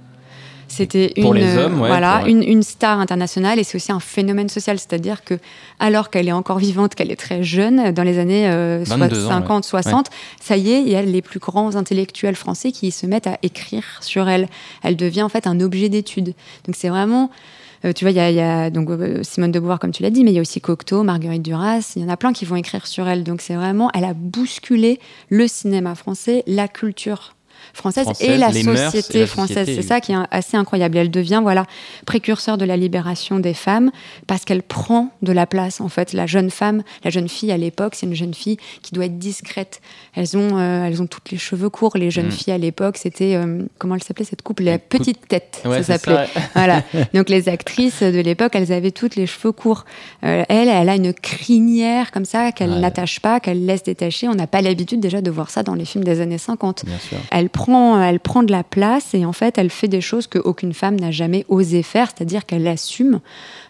[0.66, 4.48] C'était une, hommes, ouais, voilà, pour- une, une star internationale et c'est aussi un phénomène
[4.48, 4.78] social.
[4.78, 5.34] C'est-à-dire que,
[5.78, 9.28] alors qu'elle est encore vivante, qu'elle est très jeune, dans les années euh, 22 ans,
[9.28, 10.06] 50, 60,
[10.40, 13.38] ça y est, il y a les plus grands intellectuels français qui se mettent à
[13.42, 14.48] écrire sur elle.
[14.82, 16.32] Elle devient en fait un objet d'étude.
[16.66, 17.30] Donc c'est vraiment.
[17.84, 20.30] Euh, tu vois, il y a, euh, Simone de Beauvoir, comme tu l'as dit, mais
[20.30, 21.92] il y a aussi Cocteau, Marguerite Duras.
[21.96, 23.24] Il y en a plein qui vont écrire sur elle.
[23.24, 23.90] Donc c'est vraiment.
[23.94, 27.34] Elle a bousculé le cinéma français, la culture
[27.72, 29.66] française, Française, et la société française.
[29.66, 30.96] C'est ça qui est assez incroyable.
[30.98, 31.66] Elle devient voilà
[32.06, 33.90] précurseur de la libération des femmes
[34.26, 35.80] parce qu'elle prend de la place.
[35.80, 38.92] En fait, la jeune femme, la jeune fille à l'époque, c'est une jeune fille qui
[38.94, 39.80] doit être discrète.
[40.14, 41.96] Elles ont, euh, elles ont toutes les cheveux courts.
[41.96, 42.32] Les jeunes Mm.
[42.32, 44.64] filles à l'époque, c'était euh, comment elle s'appelait cette couple?
[44.64, 46.26] La coupe- petite tête, Ouais, ça s'appelait.
[46.54, 46.82] voilà.
[47.12, 49.84] Donc les actrices de l'époque, elles avaient toutes les cheveux courts.
[50.24, 52.78] Euh, elle, elle a une crinière comme ça qu'elle Ouais.
[52.80, 54.28] n'attache pas, qu'elle laisse détacher.
[54.28, 56.98] On n'a pas l'habitude déjà de voir ça dans les films des années 50 Bien
[56.98, 57.18] sûr.
[57.30, 60.72] elle prend, elle prend de la place et en fait, elle fait des choses qu'aucune
[60.74, 63.20] femme n'a jamais osé faire, c'est-à-dire qu'elle assume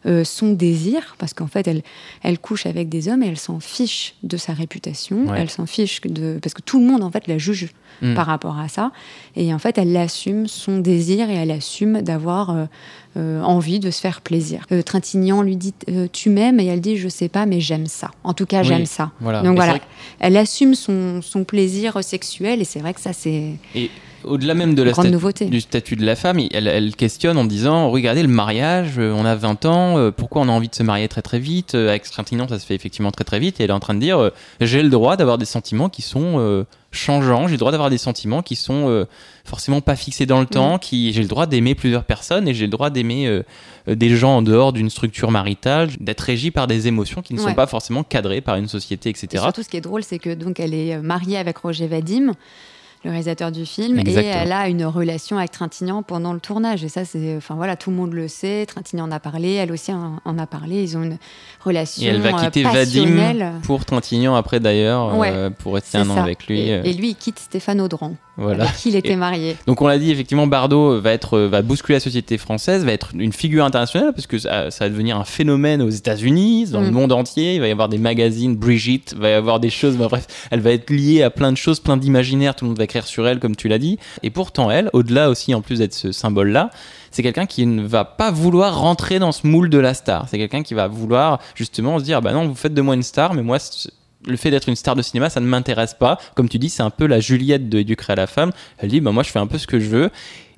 [0.07, 1.83] euh, son désir, parce qu'en fait, elle,
[2.23, 5.39] elle couche avec des hommes et elle s'en fiche de sa réputation, Ouais.
[5.41, 7.69] elle s'en fiche de parce que tout le monde en fait la juge
[8.03, 8.15] Mm.
[8.17, 8.91] par rapport à ça,
[9.37, 12.65] et en fait, elle assume son désir et elle assume d'avoir euh,
[13.17, 14.67] euh, envie de se faire plaisir.
[14.73, 17.87] Euh, Trintignant lui dit euh, tu m'aimes et elle dit je sais pas mais j'aime
[17.87, 18.11] ça.
[18.25, 19.13] En tout cas, Oui, j'aime ça.
[19.21, 19.43] voilà.
[19.43, 19.85] Donc Et voilà, que-
[20.21, 23.91] elle assume son, son plaisir sexuel et c'est vrai que ça c'est Et
[24.25, 27.45] au-delà même de la Grande statu- du statut de la femme, elle, elle questionne en
[27.45, 30.75] disant Regardez le mariage, euh, on a 20 ans, euh, pourquoi on a envie de
[30.75, 33.61] se marier très très vite Euh, Avec Trintignant, ça se fait effectivement très très vite.
[33.61, 36.39] Et elle est en train de dire J'ai le droit d'avoir des sentiments qui sont
[36.39, 39.05] euh, changeants, j'ai le droit d'avoir des sentiments qui sont euh,
[39.45, 42.67] forcément pas fixés dans le temps, qui j'ai le droit d'aimer plusieurs personnes et j'ai
[42.67, 43.43] le droit d'aimer euh,
[43.89, 47.53] des gens en dehors d'une structure maritale, d'être régi par des émotions qui ne sont
[47.55, 49.43] pas forcément cadrées par une société, Et etc.
[49.43, 52.33] surtout, ce qui est drôle, c'est que donc elle est mariée avec Roger Vadim,
[53.05, 54.35] le réalisateur du film, Exactement.
[54.35, 56.83] et elle a une relation avec Trintignant pendant le tournage.
[56.85, 58.65] Et ça, c'est, enfin voilà, tout le monde le sait.
[58.67, 60.83] Trintignant en a parlé, elle aussi en, en a parlé.
[60.83, 61.19] Ils ont une
[61.63, 62.63] relation Et elle va euh, quitter.
[62.63, 66.23] Vadim pour Trintignant après d'ailleurs, Ouais, euh, pour rester un an ça.
[66.23, 66.61] avec lui.
[66.69, 68.65] Et, euh, et lui, il quitte Stéphane Audran, voilà.
[68.65, 69.57] avec qui il était Et- marié.
[69.67, 73.11] Donc on l'a dit effectivement, Bardot va être, va bousculer la société française, va être
[73.17, 76.91] une figure internationale parce que ça, ça va devenir un phénomène aux États-Unis, dans le
[76.91, 76.95] Mm.
[76.95, 77.55] monde entier.
[77.55, 79.97] Il va y avoir des magazines, Brigitte, il va y avoir des choses.
[79.97, 82.55] bah, bref, elle va être liée à plein de choses, plein d'imaginaires.
[82.57, 83.99] Tout le monde va écrire sur elle, comme tu l'as dit.
[84.23, 86.71] Et pourtant elle, au-delà aussi en plus d'être ce symbole-là,
[87.11, 90.27] c'est quelqu'un qui ne va pas vouloir rentrer dans ce moule de la star.
[90.29, 93.03] C'est quelqu'un qui va vouloir justement se dire, bah non, vous faites de moi une
[93.05, 93.59] star, mais moi
[94.27, 96.19] le fait d'être une star de cinéma, ça ne m'intéresse pas.
[96.35, 98.51] Comme tu dis, c'est un peu la Juliette de Éduquer à la femme.
[98.79, 100.11] Elle dit, bah moi je fais un peu ce que je veux.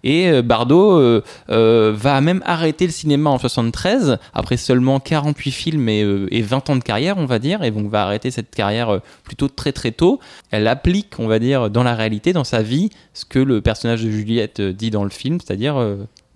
[0.07, 5.51] Et euh, Bardot euh, euh, va même arrêter le cinéma en 73, après seulement 48
[5.51, 6.01] films et,
[6.31, 9.49] et 20 ans de carrière, on va dire, et donc va arrêter cette carrière plutôt
[9.49, 10.21] très très tôt.
[10.53, 14.05] Elle applique, on va dire, dans la réalité, dans sa vie, ce que le personnage
[14.05, 15.77] de Juliette dit dans le film, c'est-à-dire,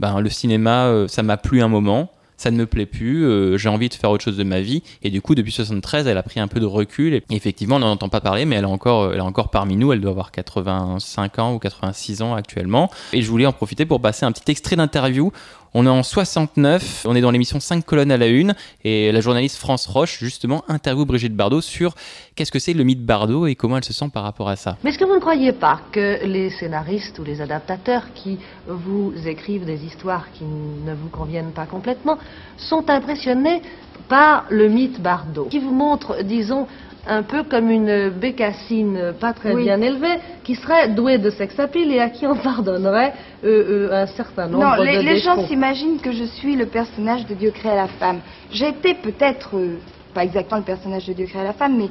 [0.01, 3.69] ben, le cinéma, ça m'a plu un moment, ça ne me plaît plus, euh, j'ai
[3.69, 4.83] envie de faire autre chose de ma vie.
[5.03, 7.13] Et du coup, depuis 73, elle a pris un peu de recul.
[7.13, 9.77] Et effectivement, on n'en entend pas parler, mais elle est encore, elle est encore parmi
[9.77, 9.93] nous.
[9.93, 12.91] Elle doit avoir 85 ans ou 86 ans actuellement.
[13.13, 15.33] Et je voulais en profiter pour passer un petit extrait d'interview.
[15.73, 19.21] On est en 69, on est dans l'émission 5 colonnes à la une, et la
[19.21, 21.95] journaliste France Roche, justement, interviewe Brigitte Bardot sur
[22.35, 24.77] qu'est-ce que c'est le mythe Bardot et comment elle se sent par rapport à ça.
[24.83, 29.13] Mais est-ce que vous ne croyez pas que les scénaristes ou les adaptateurs qui vous
[29.27, 32.19] écrivent des histoires qui ne vous conviennent pas complètement
[32.57, 33.63] sont impressionnés
[34.09, 36.67] par le mythe Bardot, qui vous montre, disons,
[37.07, 39.65] un peu comme une bécassine pas très Oui.
[39.65, 44.03] bien élevée, qui serait douée de sex appeal et à qui on pardonnerait euh, euh,
[44.03, 47.35] un certain nombre Non, de les, les gens s'imaginent que je suis le personnage de
[47.35, 48.21] Dieu crée la femme.
[48.51, 49.79] J'étais peut-être, euh,
[50.15, 51.89] pas exactement le personnage de Dieu crée la femme, mais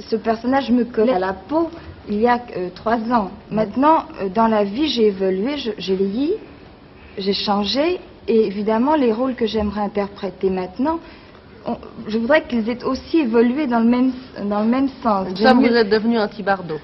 [0.00, 1.70] ce personnage me collait à la peau
[2.08, 2.38] il y a
[2.74, 3.30] trois ans.
[3.50, 6.34] Maintenant, dans la vie, j'ai évolué, j'ai vieilli,
[7.18, 11.00] j'ai changé, et évidemment, les rôles que j'aimerais interpréter maintenant,
[11.66, 14.12] on- je voudrais qu'ils aient aussi évolué dans le même,
[14.48, 15.28] dans le même sens.
[15.28, 16.78] Vous êtes devenu anti-Bardot.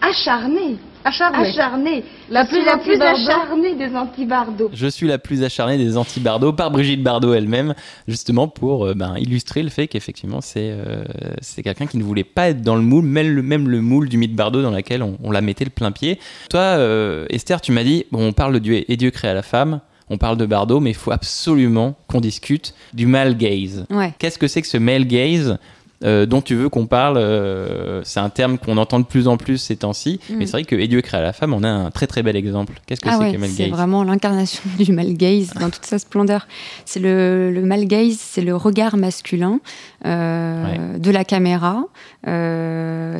[0.00, 1.38] acharné, Acharné.
[1.48, 2.04] acharné.
[2.28, 3.30] La Je suis plus la plus anti-Bardot.
[3.30, 4.70] acharnée des anti-Bardot.
[4.74, 7.74] Je suis la plus acharnée des anti-Bardot par Brigitte Bardot elle-même,
[8.06, 11.04] justement pour euh, ben, illustrer le fait qu'effectivement c'est euh,
[11.40, 14.08] c'est quelqu'un qui ne voulait pas être dans le moule, même le, même le moule
[14.10, 16.18] du mythe Bardot dans lequel on, on la mettait le plein pied.
[16.50, 19.42] Toi, euh, Esther, tu m'as dit, bon, on parle de Dieu et Dieu crée la
[19.42, 23.86] femme, on parle de Bardot, mais il faut absolument qu'on discute du male gaze.
[23.90, 24.12] Ouais.
[24.18, 25.56] Qu'est-ce que c'est que ce male gaze
[26.02, 29.36] euh, dont tu veux qu'on parle euh, C'est un terme qu'on entend de plus en
[29.36, 30.34] plus ces temps-ci, Mm.
[30.36, 32.36] mais c'est vrai que Et Dieu crée la femme, on a un très très bel
[32.36, 32.80] exemple.
[32.86, 33.72] Qu'est-ce que Ah c'est ouais, que le male c'est gaze?
[33.72, 36.48] vraiment l'incarnation du male gaze dans toute sa splendeur.
[36.86, 39.60] C'est le, le male gaze, c'est le regard masculin
[40.06, 41.84] euh, de la caméra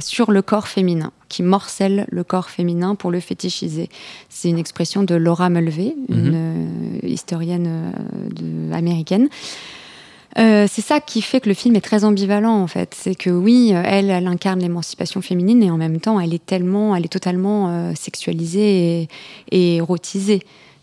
[0.00, 3.88] sur le corps féminin, qui morcelle le corps féminin pour le fétichiser.
[4.28, 7.90] C'est une expression de Laura Mulvey, une euh, historienne euh,
[8.30, 9.30] de- américaine.
[10.38, 12.94] Euh, c'est ça qui fait que le film est très ambivalent en fait.
[12.96, 16.94] C'est que oui, elle, elle incarne l'émancipation féminine et en même temps, elle est tellement,
[16.94, 19.08] elle est totalement euh, sexualisée et,
[19.50, 20.40] et érotisée.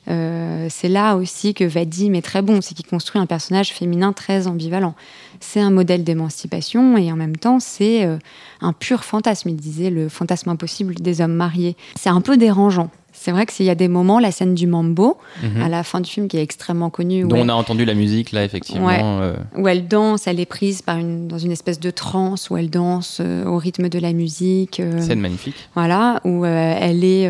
[0.09, 4.13] Euh, c'est là aussi que Vadim est très bon, c'est qu'il construit un personnage féminin
[4.13, 4.95] très ambivalent.
[5.39, 8.17] C'est un modèle d'émancipation et en même temps, c'est euh,
[8.61, 9.49] un pur fantasme.
[9.49, 11.75] Il disait le fantasme impossible des hommes mariés.
[11.99, 12.89] C'est un peu dérangeant.
[13.19, 15.61] C'est vrai qu'il y a des moments, la scène du mambo, Mhm.
[15.63, 17.83] à la fin du film qui est extrêmement connue, où dont elle- on a entendu
[17.83, 18.85] la musique là effectivement.
[18.85, 18.99] Ouais.
[19.03, 22.57] euh, où elle danse, elle est prise par une, dans une espèce de transe, où
[22.57, 24.81] elle danse au rythme de la musique.
[24.99, 25.55] scène magnifique.
[25.73, 27.27] voilà, où elle est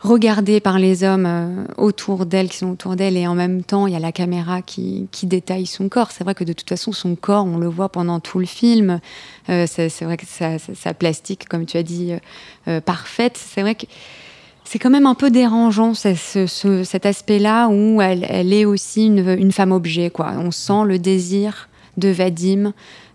[0.00, 3.86] regardée par les hommes euh, autour d'elle, qui sont autour d'elle, et en même temps,
[3.86, 6.10] il y a la caméra qui, qui détaille son corps.
[6.10, 9.00] C'est vrai que de toute façon, son corps, on le voit pendant tout le film.
[9.48, 12.12] Euh, c'est vrai que sa, sa- plastique, comme tu as dit,
[12.68, 13.36] euh, parfaite.
[13.36, 13.86] C'est vrai que
[14.64, 19.52] c'est quand même un peu dérangeant cet aspect-là où elle, elle est aussi une, une
[19.52, 20.10] femme objet.
[20.10, 20.32] Quoi.
[20.38, 21.68] On sent le désir
[22.00, 22.72] de Vadim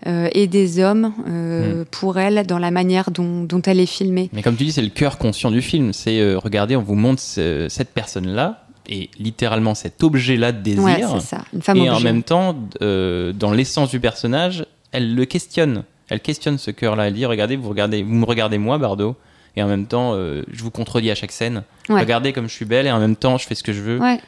[0.07, 4.29] euh, et des hommes euh, pour elle dans la manière dont, dont elle est filmée.
[4.31, 5.91] Mais comme tu dis, c'est le cœur conscient du film.
[5.91, 10.83] C'est euh, regardez, on vous montre ce- cette personne-là et littéralement cet objet-là de désir.
[10.83, 15.15] Ouais, c'est ça, une femme et en même temps, euh, dans l'essence du personnage, elle
[15.15, 15.83] le questionne.
[16.07, 17.07] Elle questionne ce cœur-là.
[17.07, 19.15] Elle dit regardez, vous regardez, vous me regardez moi, Bardot.
[19.57, 21.63] Et en même temps, euh, je vous contredis à chaque scène.
[21.89, 22.01] Ouais.
[22.01, 23.99] Regardez comme je suis belle et en même temps, je fais ce que je veux.
[23.99, 24.19] Ouais.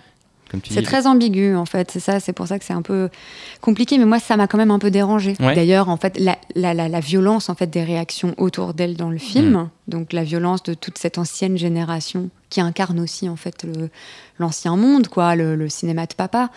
[0.70, 3.10] C'est très ambigu en fait, c'est ça, c'est pour ça que c'est un peu
[3.62, 5.34] compliqué, mais moi ça m'a quand même un peu dérangé.
[5.40, 5.56] Ouais.
[5.56, 9.10] D'ailleurs, en fait, la, la- la- la violence en fait des réactions autour d'elle dans
[9.10, 9.70] le film, Mm.
[9.88, 13.66] donc la violence de toute cette ancienne génération qui incarne aussi en fait
[14.40, 16.50] l'ancien monde, quoi, le, le cinéma de papa.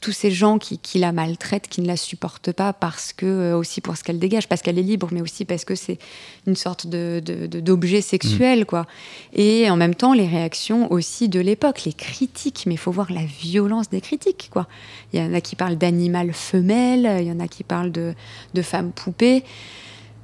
[0.00, 3.56] Tous- ces gens qui, qui la maltraitent, qui ne la supportent pas parce que euh,
[3.56, 5.98] aussi pour ce qu'elle dégage, parce qu'elle est libre, mais aussi parce que c'est
[6.46, 7.20] une sorte de
[7.60, 8.86] d'objet sexuel, quoi.
[9.32, 12.64] Et en même temps, les réactions aussi de l'époque, les critiques.
[12.66, 14.66] Mais il faut voir la violence des critiques, quoi.
[15.12, 18.14] Il y en a qui parlent d'animal femelle, il y en a qui parlent de,
[18.54, 19.44] de femme poupée.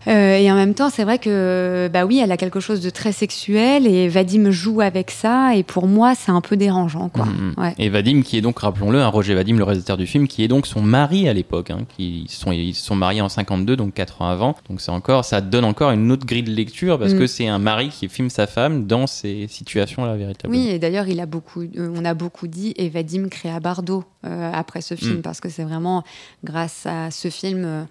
[0.06, 2.90] Euh, et en même temps, c'est vrai que, bah oui, elle a quelque chose de
[2.90, 5.54] très sexuel et Vadim joue avec ça.
[5.56, 7.24] Et pour moi, c'est un peu dérangeant, quoi.
[7.26, 7.54] Mhm.
[7.56, 7.74] Ouais.
[7.78, 10.48] Et Vadim, qui est donc, rappelons-le, un Roger Vadim, le réalisateur du film, qui est
[10.48, 11.70] donc son mari à l'époque.
[11.70, 14.56] hein, qui sont, ils se sont mariés en 52, donc 4 ans avant.
[14.68, 17.18] Donc c'est encore, ça donne encore une autre grille de lecture parce Mm.
[17.18, 20.60] que c'est un mari qui filme sa femme dans ces situations-là véritablement.
[20.62, 24.04] Oui, et d'ailleurs, il a beaucoup, euh, on a beaucoup dit, et Vadim créa Bardot
[24.26, 25.22] euh, après ce film, Mm.
[25.22, 26.02] parce que c'est vraiment
[26.44, 27.86] grâce à ce film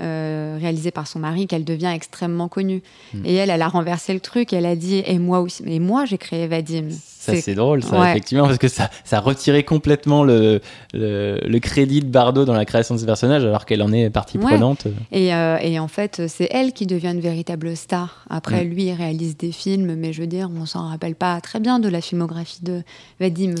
[0.00, 2.82] euh, euh, réalisé par son mari qu'elle devient extrêmement connue.
[3.14, 3.26] Mm.
[3.26, 6.04] Et elle, elle a renversé le truc, elle a dit, et moi aussi, mais moi
[6.04, 6.88] j'ai créé Vadim.
[7.34, 8.10] Ça, c'est drôle, ça, Ouais.
[8.10, 10.60] effectivement, parce que ça, ça retirait complètement le,
[10.94, 14.10] le, le crédit de Bardot dans la création de ce personnage, alors qu'elle en est
[14.10, 14.44] partie Ouais.
[14.44, 14.86] prenante.
[15.12, 18.24] Et, euh, et en fait, c'est elle qui devient une véritable star.
[18.30, 18.68] Après, Mm.
[18.68, 21.78] lui, il réalise des films, mais je veux dire, on s'en rappelle pas très bien
[21.78, 22.82] de la filmographie de
[23.20, 23.54] Vadim.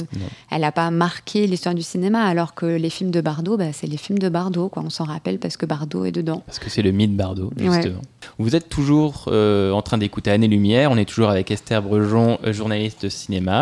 [0.50, 3.86] Elle n'a pas marqué l'histoire du cinéma, alors que les films de Bardot, bah, c'est
[3.86, 4.68] les films de Bardot.
[4.68, 4.82] Quoi.
[4.84, 6.42] On s'en rappelle parce que Bardot est dedans.
[6.46, 7.72] Parce que c'est le mythe Bardot, Ouais.
[7.72, 8.00] justement.
[8.38, 10.90] Vous êtes toujours euh, en train d'écouter Année Lumière.
[10.90, 13.55] On est toujours avec Esther Brejon, euh, journaliste de cinéma.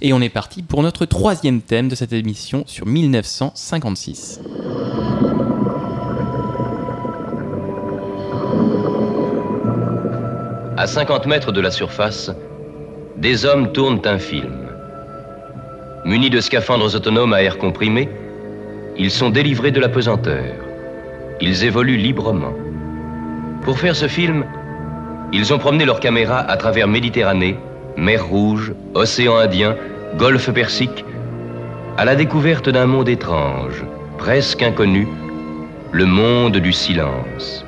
[0.00, 4.40] Et on est parti pour notre troisième thème de cette émission sur 1956.
[10.76, 12.30] À 50 mètres de la surface,
[13.16, 14.68] des hommes tournent un film.
[16.04, 18.08] Munis de scaphandres autonomes à air comprimé,
[18.98, 20.44] ils sont délivrés de la pesanteur.
[21.40, 22.52] Ils évoluent librement.
[23.62, 24.44] Pour faire ce film,
[25.32, 27.56] ils ont promené leur caméra à travers Méditerranée,
[27.96, 29.76] mer Rouge, océan Indien,
[30.18, 31.04] golfe Persique,
[31.96, 33.84] à la découverte d'un monde étrange,
[34.18, 35.06] presque inconnu,
[35.92, 37.64] le monde du silence.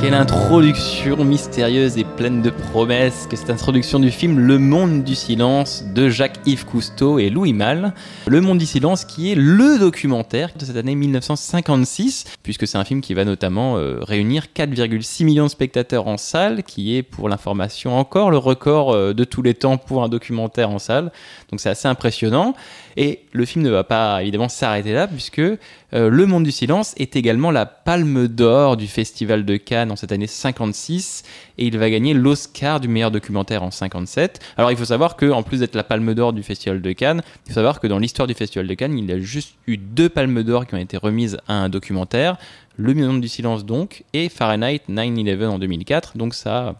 [0.00, 5.14] Quelle introduction mystérieuse et pleine de promesses que cette introduction du film Le Monde du
[5.14, 7.92] Silence de Jacques-Yves Cousteau et Louis Malle.
[8.26, 12.84] Le Monde du Silence qui est le documentaire de cette année 1956, puisque c'est un
[12.84, 17.28] film qui va notamment euh, réunir 4,6 millions de spectateurs en salle, qui est pour
[17.28, 21.12] l'information encore le record euh, de tous les temps pour un documentaire en salle.
[21.50, 22.54] Donc c'est assez impressionnant.
[22.96, 25.58] Et le film ne va pas évidemment s'arrêter là, puisque euh,
[25.92, 30.12] Le Monde du Silence est également la palme d'or du Festival de Cannes en cette
[30.12, 31.22] année 56,
[31.58, 34.40] et il va gagner l'Oscar du meilleur documentaire en 57.
[34.56, 37.22] Alors il faut savoir que en plus d'être la palme d'or du Festival de Cannes,
[37.46, 39.76] il faut savoir que dans l'histoire du Festival de Cannes, il y a juste eu
[39.76, 42.36] deux palmes d'or qui ont été remises à un documentaire,
[42.76, 46.16] Le Monde du Silence donc, et Fahrenheit 9/11 en 2004.
[46.16, 46.74] Donc ça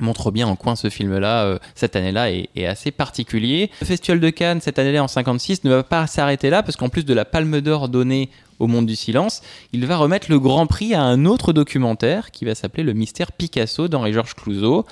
[0.00, 3.70] montre bien en quoi ce film-là, euh, cette année-là, est, est assez particulier.
[3.80, 6.88] Le Festival de Cannes, cette année-là, en 56, ne va pas s'arrêter là, parce qu'en
[6.88, 9.42] plus de la palme d'or donnée au monde du silence,
[9.72, 13.32] il va remettre le grand prix à un autre documentaire qui va s'appeler Le mystère
[13.32, 14.84] Picasso d'Henri-Georges Clouzot.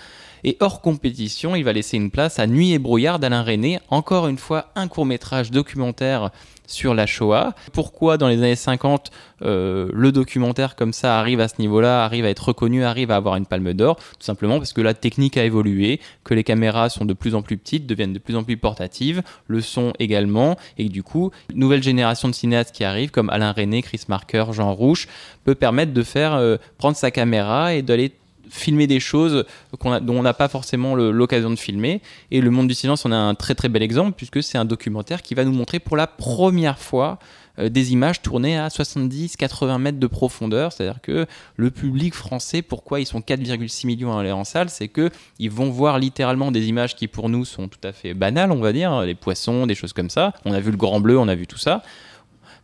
[0.49, 4.29] Et hors compétition, il va laisser une place à Nuit et brouillard d'Alain René, encore
[4.29, 6.31] une fois un court-métrage documentaire
[6.69, 7.53] sur la Shoah.
[7.73, 9.11] Pourquoi dans les années 50
[9.43, 13.17] euh, le documentaire comme ça arrive à ce niveau-là, arrive à être reconnu, arrive à
[13.17, 13.97] avoir une palme d'or?
[13.97, 17.43] Tout simplement parce que la technique a évolué, que les caméras sont de plus en
[17.43, 21.59] plus petites, deviennent de plus en plus portatives, le son également, et du coup, une
[21.59, 25.09] nouvelle génération de cinéastes qui arrivent, comme Alain René, Chris Marker, Jean Rouche,
[25.43, 28.13] peut permettre de faire euh, prendre sa caméra et d'aller
[28.51, 29.45] filmer des choses
[29.83, 32.01] dont on n'a pas forcément l'occasion de filmer.
[32.31, 34.65] Et Le Monde du Silence en a un très très bel exemple, puisque c'est un
[34.65, 37.19] documentaire qui va nous montrer pour la première fois
[37.59, 40.73] euh, des images tournées à 70-80 mètres de profondeur.
[40.73, 41.27] C'est-à-dire que
[41.57, 45.51] le public français, pourquoi ils sont 4,6 millions à aller en salle, c'est que ils
[45.51, 48.73] vont voir littéralement des images qui pour nous sont tout à fait banales, on va
[48.73, 50.33] dire, les poissons, des choses comme ça.
[50.45, 51.83] On a vu le grand bleu, on a vu tout ça.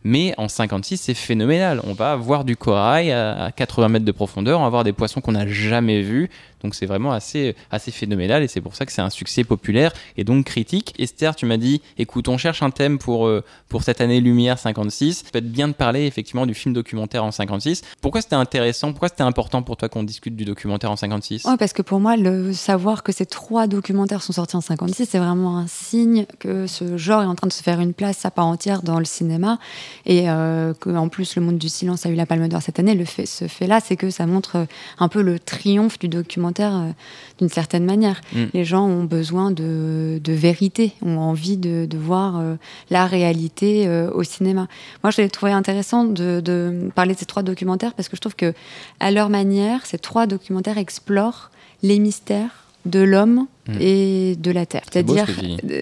[0.03, 1.81] Mais en 56, c'est phénoménal.
[1.85, 5.21] On va voir du corail à 80 mètres de profondeur, on va voir des poissons
[5.21, 6.29] qu'on n'a jamais vus.
[6.63, 9.91] Donc c'est vraiment assez, assez phénoménal et c'est pour ça que c'est un succès populaire
[10.17, 10.93] et donc critique.
[10.97, 14.57] Esther, tu m'as dit, écoute, on cherche un thème pour, euh, pour cette année Lumière
[14.57, 15.23] 56.
[15.25, 17.81] Ça peut être bien de parler effectivement du film documentaire en 56.
[18.01, 18.91] Pourquoi c'était intéressant?
[18.91, 21.99] Pourquoi c'était important pour toi qu'on discute du documentaire en 56 Ouais, parce que pour
[21.99, 26.25] moi, le savoir que ces trois documentaires sont sortis en 56, c'est vraiment un signe
[26.39, 28.99] que ce genre est en train de se faire une place à part entière dans
[28.99, 29.59] le cinéma
[30.05, 32.95] et euh, qu'en plus le monde du silence a eu la Palme d'Or cette année.
[32.95, 34.65] Le fait, ce fait-là, c'est que ça montre
[34.99, 36.91] un peu le triomphe du documentaire euh,
[37.39, 38.21] d'une certaine manière.
[38.33, 38.43] Mm.
[38.53, 42.55] Les gens ont besoin de, vérité, ont envie de, voir euh,
[42.89, 44.67] la réalité euh, au cinéma.
[45.03, 48.35] Moi, je l'ai trouvé intéressant de, parler de ces trois documentaires parce que je trouve
[48.35, 48.53] que,
[48.99, 51.51] à leur manière, ces trois documentaires explorent
[51.81, 53.77] les mystères de l'homme hmm.
[53.79, 54.81] et de la terre.
[54.91, 55.27] C'est-à-dire,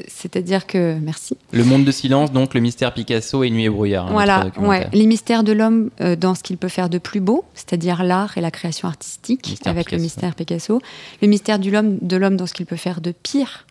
[0.08, 1.38] c'est-à-dire que, merci.
[1.52, 4.08] Le monde de silence, donc le mystère Picasso et Nuit et brouillard.
[4.08, 7.20] Hein, voilà, ouais, les mystères de l'homme euh, dans ce qu'il peut faire de plus
[7.20, 10.82] beau, c'est-à-dire l'art et la création artistique, avec le mystère Picasso.
[11.22, 13.66] Le mystère de l'homme, de l'homme dans ce qu'il peut faire de pire,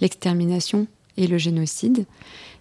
[0.00, 2.06] l'extermination et le génocide.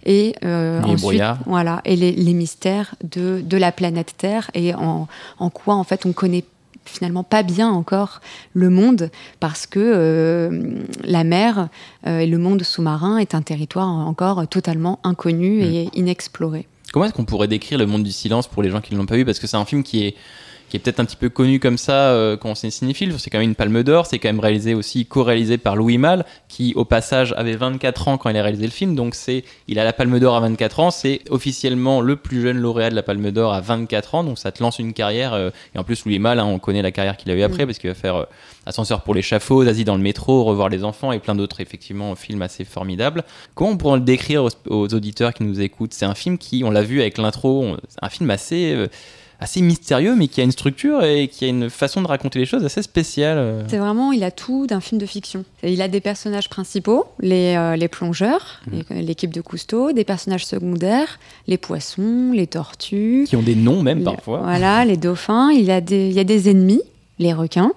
[0.06, 5.08] Et euh, ensuite, voilà, et les, mystères de, de, la planète Terre et en,
[5.40, 6.44] en quoi en fait on connaît
[6.86, 8.22] finalement pas bien encore
[8.54, 9.10] le monde
[9.40, 11.70] parce que euh, la mer
[12.08, 15.90] euh, et le monde sous-marin est un territoire encore totalement inconnu et mm.
[15.94, 16.68] inexploré.
[16.92, 19.06] Comment est-ce qu'on pourrait décrire le monde du silence pour les gens qui ne l'ont
[19.06, 19.26] pas vu?
[19.26, 20.16] Parce que c'est un film qui est
[20.74, 23.14] qui est peut-être un petit peu connu comme ça euh, quand c'est cinéphile.
[23.20, 24.08] C'est quand même une palme d'or.
[24.08, 28.18] C'est quand même réalisé aussi, co-réalisé par Louis Malle, qui au passage avait 24 ans
[28.18, 28.96] quand il a réalisé le film.
[28.96, 30.90] Donc c'est, il a la palme d'or à 24 ans.
[30.90, 34.24] C'est officiellement le plus jeune lauréat de la palme d'or à 24 ans.
[34.24, 35.34] Donc ça te lance une carrière.
[35.34, 37.66] Euh, et en plus, Louis Malle, hein, on connaît la carrière qu'il a eu après,
[37.66, 37.68] mm.
[37.68, 38.26] parce qu'il va faire euh,
[38.66, 42.42] Ascenseur pour l'échafaud, Asie dans le métro, Revoir les enfants et plein d'autres, effectivement, films
[42.42, 43.24] assez formidables.
[43.54, 45.94] Comment on pourrait le décrire aux, auditeurs qui nous écoutent?
[45.94, 48.88] C'est un film qui, on l'a vu avec l'intro, un film assez
[49.44, 52.46] assez mystérieux, mais qui a une structure et qui a une façon de raconter les
[52.46, 53.66] choses assez spéciale.
[53.68, 55.44] C'est vraiment, il a tout d'un film de fiction.
[55.64, 59.02] Il a des personnages principaux, les, euh, les plongeurs, mhm.
[59.02, 63.26] l'équipe de Cousteau, des personnages secondaires, les poissons, les tortues.
[63.28, 64.40] Qui ont des noms même parfois.
[64.40, 65.52] Voilà, les dauphins.
[65.52, 66.82] Il, a des, il y a des ennemis,
[67.20, 67.74] les requins.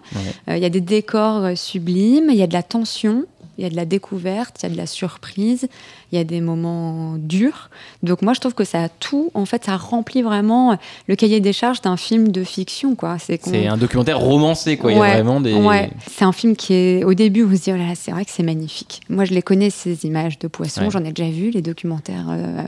[0.49, 3.27] Euh, il y a des décors euh, sublimes, il y a de la tension
[3.59, 5.69] il y a de la découverte, il y a de la surprise,
[6.13, 7.71] il y a des moments durs.
[8.03, 10.79] Donc moi, je trouve que ça a tout, en fait, ça remplit vraiment
[11.09, 13.17] le cahier des charges d'un film de fiction, quoi.
[13.19, 14.93] C'est un documentaire romancé, quoi.
[14.93, 15.55] il y a vraiment des...
[15.55, 15.91] Ouais.
[16.09, 18.31] C'est un film qui est, au début, on se dit, oh là, c'est vrai que
[18.31, 19.01] c'est magnifique.
[19.09, 22.63] Moi, je les connais, ces images de poissons, j'en ai déjà vu, les documentaires euh,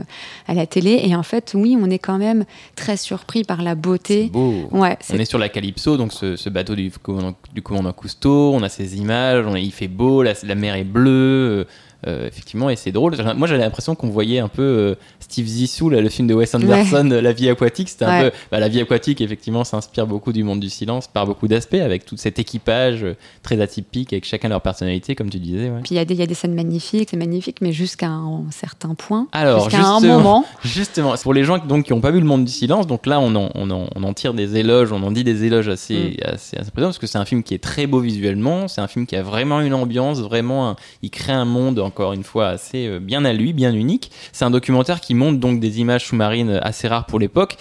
[0.47, 1.03] à la télé.
[1.05, 4.31] Et en fait, oui, on est quand même très surpris par la beauté.
[4.33, 4.69] Beau.
[4.73, 8.63] Ouais, on est sur la Calypso, donc ce, bateau du commandant, du commandant Cousteau, on
[8.63, 11.67] a ces images, on, il fait beau, la, la mer est bleue.
[12.07, 13.17] Euh, effectivement, et c'est drôle.
[13.37, 16.55] Moi, j'avais l'impression qu'on voyait un peu euh, Steve Zissou, là, le film de Wes
[16.55, 17.89] Anderson, La vie aquatique.
[17.89, 18.31] C'était un peu.
[18.53, 22.05] Bah, la vie aquatique, effectivement, s'inspire beaucoup du monde du silence par beaucoup d'aspects, avec
[22.05, 25.73] tout cet équipage euh, très atypique, avec chacun leur personnalité, comme tu disais.
[25.83, 29.27] Puis il y, y, a des scènes magnifiques, c'est magnifique, mais jusqu'à un certain point.
[29.33, 30.45] Alors, jusqu'à un moment.
[30.63, 33.19] Justement, pour les gens donc, qui n'ont pas vu le monde du silence, donc là,
[33.19, 36.17] on en, on en, on en tire des éloges, on en dit des éloges assez,
[36.17, 36.35] mm.
[36.35, 39.05] assez, assez parce que c'est un film qui est très beau visuellement, c'est un film
[39.05, 43.01] qui a vraiment une ambiance, vraiment, il crée un monde encore une fois assez euh,
[43.01, 44.13] bien à lui, bien unique.
[44.33, 47.57] C'est un documentaire qui montre donc des images sous-marines assez rares pour l'époque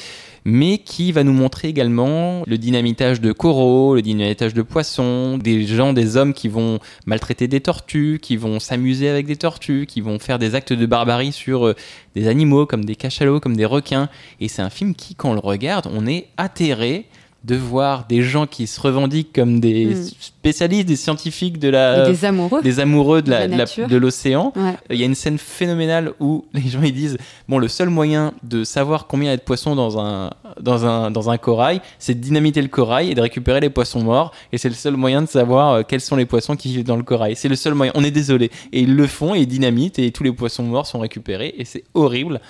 [0.49, 5.65] mais qui va nous montrer également le dynamitage de coraux, le dynamitage de poissons, des
[5.65, 9.99] gens, des hommes qui vont maltraiter des tortues, qui vont s'amuser avec des tortues, qui
[9.99, 11.75] vont faire des actes de barbarie sur euh,
[12.15, 14.07] des animaux comme des cachalots, comme des requins.
[14.39, 17.07] Et c'est un film qui, quand on le regarde, on est atterré
[17.43, 20.09] de voir des gens qui se revendiquent comme des hmm.
[20.19, 24.53] spécialistes, des scientifiques de la, des amoureux, des amoureux de, la, de l'océan.
[24.89, 27.17] Il y a une scène phénoménale où les gens ils disent
[27.47, 30.85] bon le seul moyen de savoir combien il y a de poissons dans un dans
[30.85, 34.33] un dans un corail, c'est de dynamiter le corail et de récupérer les poissons morts
[34.51, 36.97] et c'est le seul moyen de savoir euh, quels sont les poissons qui vivent dans
[36.97, 37.35] le corail.
[37.35, 37.91] C'est le seul moyen.
[37.95, 40.87] On est désolé et ils le font et ils dynamitent et tous les poissons morts
[40.87, 42.41] sont récupérés et c'est horrible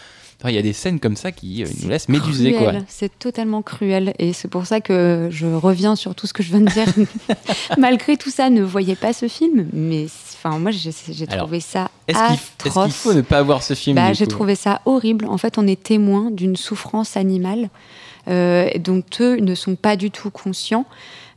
[0.45, 2.53] il y a des scènes comme ça qui euh, nous laissent méduser.
[2.53, 2.73] Quoi.
[2.87, 4.13] C'est totalement cruel.
[4.19, 6.87] Et c'est pour ça que je reviens sur tout ce que je viens de dire.
[7.77, 9.67] Malgré tout ça, ne voyez pas ce film.
[9.73, 12.47] Mais enfin, moi, j'ai trouvé ça atroce.
[12.65, 15.25] Est-ce qu'il faut ne pas voir ce film bah, J'ai trouvé ça horrible.
[15.25, 17.69] En fait, on est témoin d'une souffrance animale.
[18.27, 20.85] Euh, donc eux ne sont pas du tout conscients.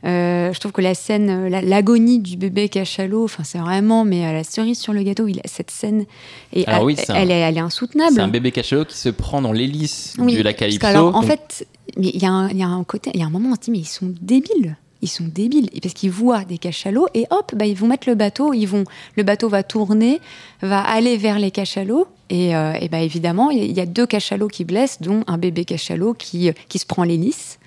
[0.03, 4.25] Euh, je trouve que la scène, la- l'agonie du bébé cachalot, enfin c'est vraiment, mais
[4.25, 6.05] à la cerise sur le gâteau, il a cette scène
[6.53, 8.13] et Alors oui, un- elle est, elle est insoutenable.
[8.15, 10.79] C'est un bébé cachalot qui se prend dans l'hélice Oui, du lac parce Calypso.
[10.79, 11.67] qu'alors, en donc- fait,
[11.97, 13.49] mais il y, a un- il y a un côté, il y a un moment,
[13.51, 14.75] on se dit, mais ils sont débiles.
[15.01, 18.15] Ils sont débiles parce qu'ils voient des cachalots et hop, bah, ils vont mettre le
[18.15, 18.53] bateau.
[18.53, 18.83] Ils vont,
[19.17, 20.21] le bateau va tourner,
[20.61, 24.63] va aller vers les cachalots et, euh, bah, évidemment, il y a- deux cachalots qui
[24.63, 27.59] blessent, dont un bébé cachalot qui, qui se prend l'hélice,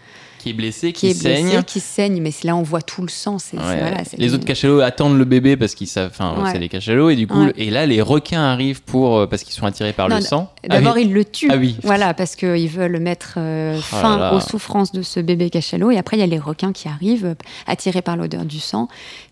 [0.44, 1.62] qui est blessé, qui, qui, est blessé, saigne.
[1.62, 2.20] qui saigne.
[2.20, 3.38] Mais c'est là, on voit tout le sang.
[3.54, 3.58] Ouais.
[3.60, 6.50] voilà, les le- autres cachalots attendent le bébé parce qu'ils savent, enfin, Ouais.
[6.52, 7.52] c'est les cachalots et du coup, Ouais.
[7.56, 10.52] et là les requins arrivent pour euh, parce qu'ils sont attirés par Non, le sang.
[10.68, 11.48] D'abord, Ah ils le tuent.
[11.50, 11.76] Ah oui.
[11.82, 14.34] Voilà, parce qu'ils veulent mettre euh, Oh fin là là.
[14.36, 15.90] aux souffrances de ce bébé cachalot.
[15.90, 17.34] Et après, il y a les requins qui arrivent,
[17.66, 18.88] attirés par l'odeur du sang,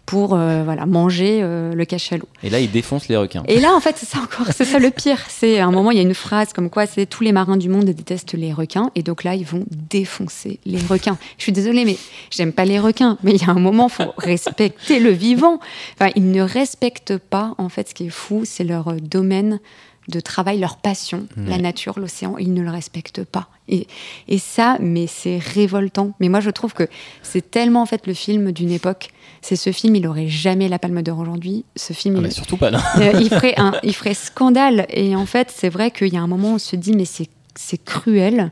[0.06, 2.28] pour euh, voilà, manger euh, le cachalot.
[2.42, 3.42] Et là, ils défoncent les requins.
[3.46, 5.18] Et là, en fait, c'est ça encore, c'est ça le pire.
[5.28, 7.56] C'est à un moment, il y a une phrase comme quoi c'est tous les marins
[7.56, 8.90] du monde détestent les requins.
[8.94, 11.18] Et donc là, ils vont défoncer les requins.
[11.38, 11.96] Je suis désolée, mais
[12.30, 13.16] j'aime pas les requins.
[13.22, 15.60] Mais il y a un moment, faut respecter le vivant.
[15.94, 19.60] Enfin, ils ne respectent pas, en fait, ce qui est fou, c'est leur euh, domaine
[20.08, 23.48] de travail, leur passion, la nature, l'océan, ils ne le respectent pas.
[23.68, 23.86] Et,
[24.28, 26.12] et ça, mais c'est révoltant.
[26.18, 26.88] Mais moi, je trouve que
[27.22, 29.10] c'est tellement en fait le film d'une époque.
[29.42, 31.64] C'est ce film, il aurait jamais la Palme d'Or aujourd'hui.
[31.76, 32.82] Ce film, Ah, il, mais surtout pas là.
[32.98, 34.86] euh, il, ferait un, il ferait scandale.
[34.90, 37.04] Et en fait, c'est vrai qu'il y a un moment où on se dit, mais
[37.04, 38.50] c'est c'est cruel.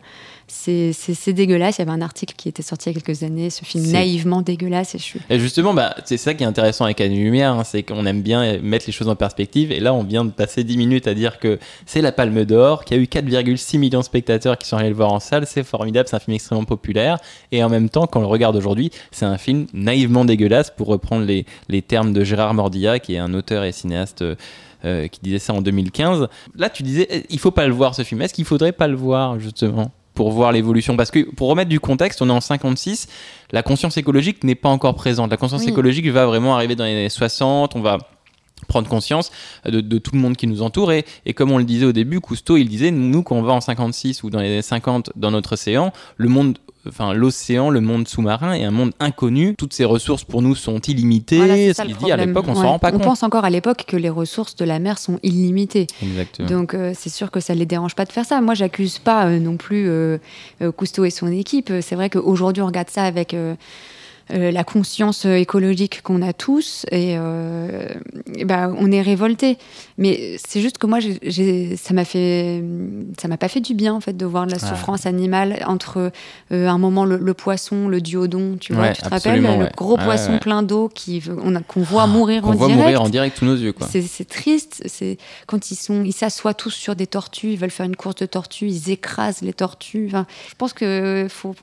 [0.53, 1.79] C'est dégueulasse.
[1.79, 3.87] Il y avait un article qui était sorti il y a quelques années, ce film
[3.87, 4.95] naïvement dégueulasse.
[4.95, 5.21] Et je suis...
[5.31, 8.23] Et justement, bah, c'est ça qui est intéressant avec Anne Lumière, hein, c'est qu'on aime
[8.23, 9.73] bien mettre les choses en perspective.
[9.73, 12.85] Et là, on vient de passer 10 minutes à dire que c'est la Palme d'Or,
[12.85, 15.47] qu'il y a eu 4,6 millions de spectateurs qui sont allés le voir en salle.
[15.47, 17.19] C'est formidable, c'est un film extrêmement populaire.
[17.53, 20.89] Et en même temps, quand on le regarde aujourd'hui, c'est un film naïvement dégueulasse, pour
[20.89, 24.23] reprendre les, les termes de Gérard Mordilla, qui est un auteur et cinéaste.
[24.23, 24.35] euh,
[24.87, 26.27] euh, qui disait ça en 2015.
[26.57, 28.23] Là, tu disais, eh, il faut pas le voir ce film.
[28.23, 29.91] Est-ce qu'il faudrait pas le voir justement?
[30.21, 33.09] Pour voir l'évolution Parce que pour remettre du contexte, on est en 56,
[33.53, 35.31] la conscience écologique n'est pas encore présente.
[35.31, 35.71] La conscience Oui.
[35.71, 37.75] écologique va vraiment arriver dans les années 60.
[37.75, 37.97] On va
[38.71, 39.31] prendre conscience
[39.66, 41.93] de, de tout le monde qui nous entoure et, et comme on le disait au
[41.93, 45.11] début Cousteau il disait nous quand on va en 56 ou dans les années 50
[45.16, 46.57] dans notre océan le monde
[46.89, 50.79] enfin l'océan le monde sous-marin est un monde inconnu toutes ces ressources pour nous sont
[50.81, 52.66] illimitées Voilà, ça qu'il dit à l'époque on s'en Ouais.
[52.68, 55.18] rend pas On compte pense encore à l'époque que les ressources de la mer sont
[55.23, 55.89] illimitées.
[56.03, 58.41] exactement Donc euh, c'est sûr que ça les dérange pas de faire ça.
[58.41, 60.16] Moi, j'accuse pas euh, non plus euh,
[60.62, 61.71] euh, Cousteau et son équipe.
[61.83, 63.35] C'est vrai qu'aujourd'hui, on regarde ça avec
[64.33, 67.89] euh, la conscience écologique qu'on a tous et, euh,
[68.37, 69.59] et ben, on est révolté.
[69.99, 72.62] Mais c'est juste que moi, ça m'a fait,
[73.20, 74.66] ça m'a pas fait du bien en fait de voir de la Ah.
[74.68, 76.12] souffrance animale entre
[76.53, 79.68] euh, un moment le, le poisson, le duodon, tu vois, Ouais, tu te rappelles, le
[79.76, 80.39] gros poisson ouais.
[80.39, 82.83] plein d'eau qui on qu'on voit mourir qu'on en voit direct.
[82.83, 84.83] mourir en direct sous nos yeux quoi C'est triste.
[84.87, 88.16] C'est quand ils sont, ils s'assoient tous sur des tortues, ils veulent faire une course
[88.16, 90.07] de tortues, ils écrasent les tortues.
[90.09, 91.55] Enfin, je pense que faut,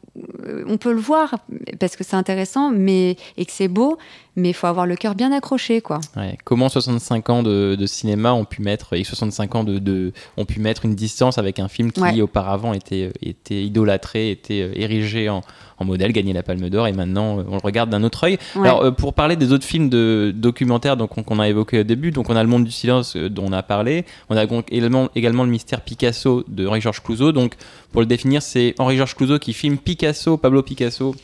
[0.45, 1.35] euh, on peut le voir
[1.79, 3.97] parce que c'est intéressant, mais et que c'est beau,
[4.35, 5.99] mais il faut avoir le cœur bien accroché, quoi.
[6.15, 6.37] Ouais.
[6.43, 10.45] Comment 65 ans de, de cinéma ont pu mettre et 65 ans de, de- ont
[10.45, 12.21] pu mettre une distance avec un film qui Ouais.
[12.21, 15.41] auparavant était était idolâtré, était euh, érigé en,
[15.79, 18.37] en modèle, gagné la Palme d'Or et maintenant euh, on le regarde d'un autre œil.
[18.55, 18.67] Ouais.
[18.67, 22.11] Alors euh, pour parler des autres films de documentaires donc qu'on a évoqué au début,
[22.11, 25.43] donc on a Le Monde du silence dont on a parlé, on a également également
[25.45, 27.31] le mystère Picasso de Henri-Georges Clouzot.
[27.31, 27.55] Donc
[27.91, 31.15] pour le définir, c'est Henri-Georges Clouzot qui filme Picasso, Pablo Picasso,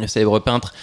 [0.00, 0.74] le célèbre peintre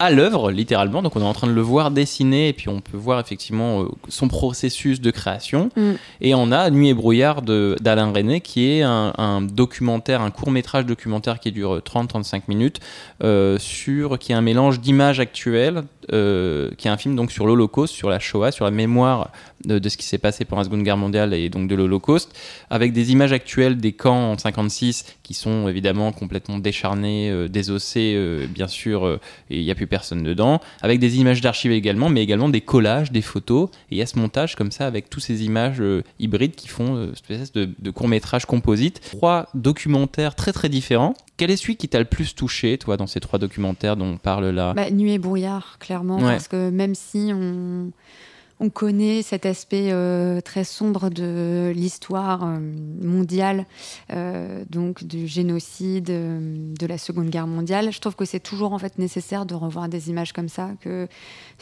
[0.00, 1.02] à l'œuvre, littéralement.
[1.02, 3.82] Donc on est en train de le voir dessiner et puis on peut voir effectivement
[3.82, 5.70] euh, son processus de création.
[5.76, 5.92] Mm.
[6.20, 10.30] Et on a Nuit et brouillard de- d'Alain René qui est un, un documentaire, un
[10.30, 12.78] court métrage documentaire qui dure 30-35 minutes,
[13.24, 17.46] euh, sur, qui est un mélange d'images actuelles, euh, qui est un film donc sur
[17.46, 19.30] l'Holocauste, sur la Shoah, sur la mémoire
[19.64, 22.36] de, ce qui s'est passé pendant la Seconde Guerre mondiale et donc de l'Holocauste,
[22.70, 28.14] avec des images actuelles des camps en 56 qui sont évidemment complètement décharnés, euh, désossés,
[28.16, 31.72] euh, bien sûr, euh, et il n'y a plus personne dedans, avec des images d'archives
[31.72, 34.86] également, mais également des collages, des photos, et il y a ce montage comme ça
[34.86, 35.82] avec toutes ces images
[36.18, 39.00] hybrides qui font cette espèce de, de court-métrage composite.
[39.00, 41.14] Trois documentaires très très différents.
[41.38, 44.16] Quel est celui qui t'a le plus touché, toi, dans ces trois documentaires dont on
[44.18, 44.74] parle là?
[44.74, 46.32] Bah, nuit et brouillard, clairement, Ouais.
[46.32, 47.92] parce que même si on,
[48.60, 52.58] on connaît cet aspect euh, très sombre de l'histoire euh,
[53.00, 53.66] mondiale,
[54.12, 58.78] euh, donc du génocide, de la Seconde Guerre mondiale, je trouve que c'est toujours en
[58.80, 60.70] fait nécessaire de revoir des images comme ça.
[60.80, 61.06] Que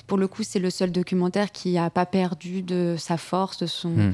[0.06, 3.66] pour le coup, c'est le seul documentaire qui a pas perdu de sa force, de
[3.66, 4.12] son Hmm.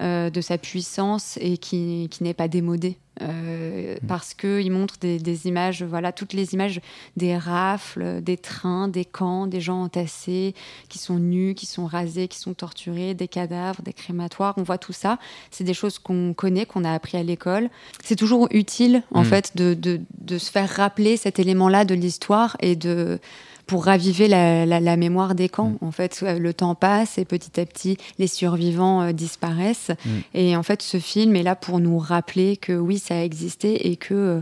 [0.00, 2.96] Euh, de sa puissance et qui, qui n'est pas démodé.
[3.20, 6.80] Euh, parce qu'il montre des, des images, voilà, toutes les images
[7.16, 10.54] des rafles, des trains, des camps, des gens entassés,
[10.88, 14.54] qui sont nus, qui sont rasés, qui sont torturés, des cadavres, des crématoires.
[14.56, 15.18] On voit tout ça.
[15.50, 17.70] C'est des choses qu'on connaît, qu'on a appris à l'école.
[18.04, 19.24] C'est toujours utile, en Mm.
[19.24, 23.18] fait, de, de, de se faire rappeler cet élément-là de l'histoire et de
[23.68, 25.76] pour raviver la, la- la mémoire des camps.
[25.80, 25.86] Mm.
[25.86, 29.92] En fait, le temps passe et petit à petit, les survivants euh, disparaissent.
[30.04, 30.10] Mm.
[30.34, 33.88] Et en fait, ce film est là pour nous rappeler que oui, ça a existé
[33.90, 34.40] et que euh,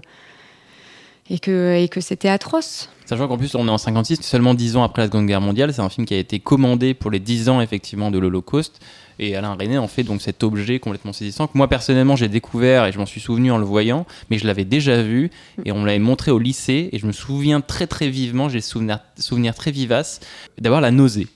[1.28, 2.88] et que et que c'était atroce.
[3.04, 5.72] Sachant qu'en plus, on est en 56, seulement 10 ans après la Seconde Guerre mondiale.
[5.74, 8.80] C'est un film qui a été commandé pour les 10 ans, effectivement, de l'Holocauste.
[9.18, 12.86] Et Alain René en fait donc cet objet complètement saisissant que moi, personnellement, j'ai découvert
[12.86, 15.30] et je m'en suis souvenu en le voyant, mais je l'avais déjà vu
[15.64, 16.90] et on me l'avait montré au lycée.
[16.92, 20.20] Et je me souviens très, très vivement, j'ai souvenir, souvenir très vivace
[20.58, 21.28] d'avoir la nausée.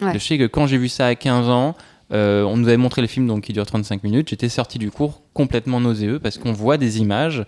[0.00, 0.12] Ouais.
[0.14, 1.76] Je sais que quand j'ai vu ça à 15 ans,
[2.12, 4.28] euh, on nous avait montré le film donc, qui dure 35 minutes.
[4.28, 7.44] J'étais sorti du cours complètement nauséeux parce qu'on voit des images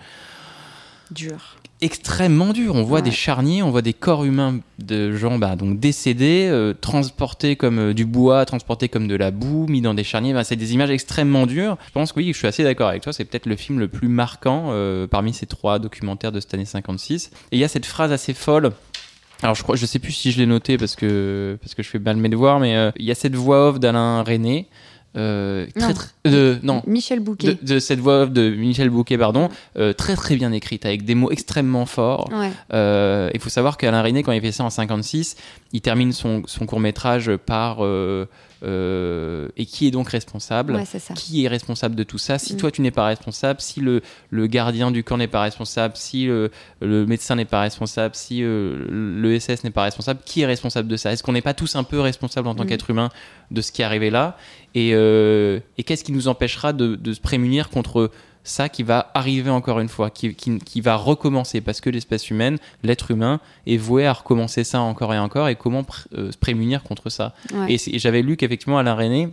[1.10, 1.56] Dur.
[1.80, 2.74] Extrêmement dures.
[2.74, 3.02] On voit Ouais.
[3.02, 7.78] des charniers, on voit des corps humains de gens bah, donc décédés, euh, transportés comme
[7.78, 10.32] euh, du bois, transportés comme de la boue, mis dans des charniers.
[10.32, 11.76] Bah, c'est des images extrêmement dures.
[11.86, 13.12] Je pense que oui, je suis assez d'accord avec toi.
[13.12, 16.64] C'est peut-être le film le plus marquant euh, parmi ces trois documentaires de cette année
[16.64, 17.30] 56.
[17.52, 18.72] Et il y a cette phrase assez folle.
[19.42, 21.88] Alors je crois, je sais plus si je l'ai noté parce que parce que je
[21.88, 24.66] fais mal mes devoirs, mais euh, il y a cette voix off d'Alain René.
[25.16, 25.94] Euh, très, Non.
[25.94, 27.54] très- non, Michel Bouquet.
[27.62, 31.14] de, de cette voix de Michel Bouquet, pardon, euh, très très bien écrite, avec des
[31.14, 32.28] mots extrêmement forts.
[32.32, 32.50] Ouais.
[32.74, 35.36] Euh, il faut savoir qu'Alain René, quand il fait ça en 56,
[35.72, 37.78] il termine son, son court métrage par
[38.62, 40.84] euh, euh, Et qui est donc responsable Ouais.
[41.14, 42.56] Qui est responsable de tout ça Si Mm.
[42.56, 44.00] toi tu n'es pas responsable, si le,
[44.30, 46.50] le gardien du camp n'est pas responsable, si le,
[46.80, 50.88] le médecin n'est pas responsable, si euh, le SS n'est pas responsable, qui est responsable
[50.88, 51.12] de ça?
[51.12, 52.66] Est-ce qu'on n'est pas tous un peu responsables en tant Mm.
[52.66, 53.08] qu'être humain
[53.50, 54.36] de ce qui est arrivé là?
[54.74, 58.10] Et, euh, et qu'est-ce qui nous empêchera de, de se prémunir contre
[58.48, 62.30] ça qui va arriver encore une fois, qui, qui- qui va recommencer Parce que l'espèce
[62.30, 65.48] humaine, l'être humain, est voué à recommencer ça encore et encore.
[65.48, 67.74] Et comment pr- euh, se prémunir contre ça Ouais.
[67.74, 69.28] Et, j'avais lu qu'effectivement, Alain René,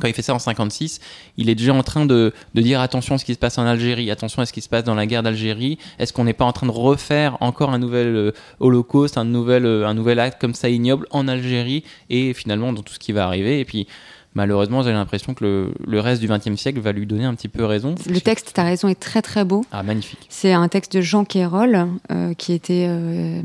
[0.00, 0.98] quand il fait ça en 56,
[1.36, 3.64] il est déjà en train de, de dire attention à ce qui se passe en
[3.64, 5.78] Algérie, attention à ce qui se passe dans la guerre d'Algérie.
[6.00, 9.64] Est-ce qu'on n'est pas en train de refaire encore un nouvel euh, holocauste, un nouvel,
[9.66, 13.12] euh, un nouvel acte comme ça ignoble en Algérie et finalement dans tout ce qui
[13.12, 13.86] va arriver Et puis
[14.34, 17.48] malheureusement, j'ai l'impression que le, le reste du XXe siècle va lui donner un petit
[17.48, 17.94] peu raison.
[18.08, 19.64] Le texte, tu as raison, est très très beau.
[19.72, 20.26] Ah, magnifique.
[20.28, 23.40] C'est un texte de Jean Quérol, euh, qui était euh,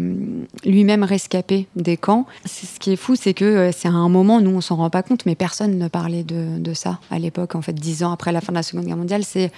[0.65, 2.25] lui-même rescapé des camps.
[2.45, 4.89] Ce qui est fou, c'est que euh, c'est à un moment, nous, on s'en rend
[4.89, 7.55] pas compte, mais personne ne parlait de, de ça à l'époque.
[7.55, 9.51] En fait, dix ans après la fin de la Seconde Guerre mondiale, c'est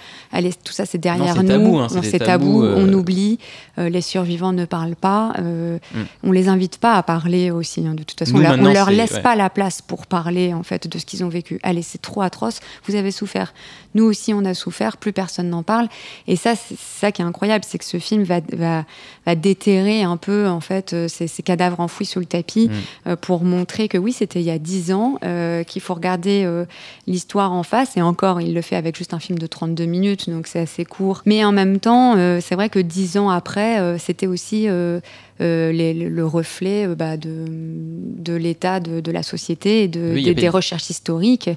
[0.64, 1.48] tout ça, c'est derrière c'est nous.
[1.48, 3.38] tabou, hein, c'est tabou, tabou, on oublie.
[3.78, 5.32] Euh, les survivants ne parlent pas.
[5.38, 5.78] Mm.
[6.24, 7.86] On les invite pas à parler aussi.
[7.86, 9.22] hein, de toute façon, Nous, on on leur laisse ouais.
[9.22, 11.58] pas la place pour parler en fait de ce qu'ils ont vécu.
[11.62, 12.60] Allez, c'est trop atroce.
[12.86, 13.52] Vous avez souffert.
[13.94, 14.96] Nous aussi, on a souffert.
[14.96, 15.88] Plus personne n'en parle.
[16.26, 18.84] Et ça, c'est ça qui est incroyable, c'est que ce film va, va,
[19.26, 22.70] va déterrer un peu en fait euh, ces, ces cadavres enfouis sous le tapis Mm.
[23.08, 26.44] euh, pour montrer que oui, c'était il y a dix ans, euh, qu'il faut regarder
[26.44, 26.64] euh,
[27.06, 27.96] l'histoire en face.
[27.96, 30.84] Et encore, il le fait avec juste un film de 32 minutes, donc c'est assez
[30.84, 31.22] court.
[31.26, 35.00] Mais en même temps, euh, c'est vrai que dix ans après, euh, c'était aussi euh,
[35.40, 40.34] euh, les- le reflet bah, de, de l'état de, de la société et de, Oui,
[40.34, 41.50] des- recherches historiques,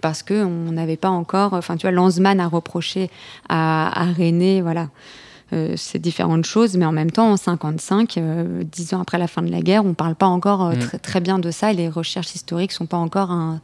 [0.00, 1.52] parce que on n'avait pas encore.
[1.54, 3.10] Enfin, tu vois, Lanzmann a reproché
[3.48, 4.88] à, à René, voilà.
[5.52, 9.26] euh, ces différentes choses, mais en même temps, en 55, euh, dix ans après la
[9.28, 10.78] fin de la guerre, on ne parle pas encore euh, Mm.
[10.78, 13.60] très, très bien de ça et les recherches historiques sont pas encore un,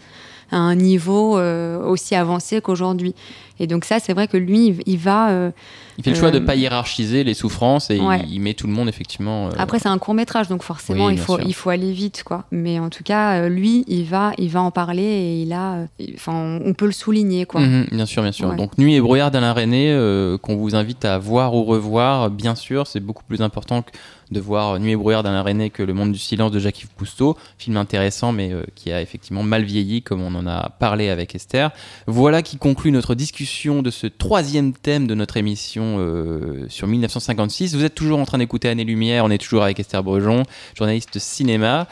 [0.51, 3.14] à un niveau euh, aussi avancé qu'aujourd'hui.
[3.62, 5.28] Et donc ça, c'est vrai que lui, il- va...
[5.30, 5.51] euh,
[5.98, 8.24] Il fait le choix de Euh, ne pas hiérarchiser les souffrances et il- ouais.
[8.30, 9.48] il, met tout le monde effectivement.
[9.48, 11.46] euh, Après, c'est un court métrage, donc forcément, Oui, il, faut, sûr.
[11.46, 12.44] il faut aller vite, quoi.
[12.53, 15.74] Mais en tout cas, euh, lui, il va, il va en parler et il a...
[15.74, 17.61] euh, Enfin, on, peut le souligner, quoi.
[17.61, 18.48] Mhm, bien sûr, bien sûr.
[18.48, 18.57] Ouais.
[18.57, 22.55] Donc Nuit et brouillard d'Alain René, euh, qu'on vous invite à voir ou revoir, bien
[22.55, 23.90] sûr, c'est beaucoup plus important que
[24.30, 27.36] de voir Nuit et brouillard d'Alain René que Le Monde du silence de Jacques-Yves Cousteau,
[27.58, 31.34] film intéressant mais euh, qui a effectivement mal vieilli comme on en a parlé avec
[31.34, 31.70] Esther.
[32.06, 37.74] Voilà qui conclut notre discussion de ce troisième thème de notre émission euh, sur 1956.
[37.74, 41.18] Vous êtes toujours en train d'écouter Année Lumière, on est toujours avec Esther Brejon, journaliste
[41.18, 41.88] cinéma,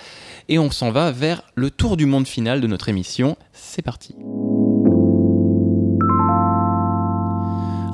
[0.49, 3.37] et on s'en va vers le tour du monde final de notre émission.
[3.53, 4.15] C'est parti.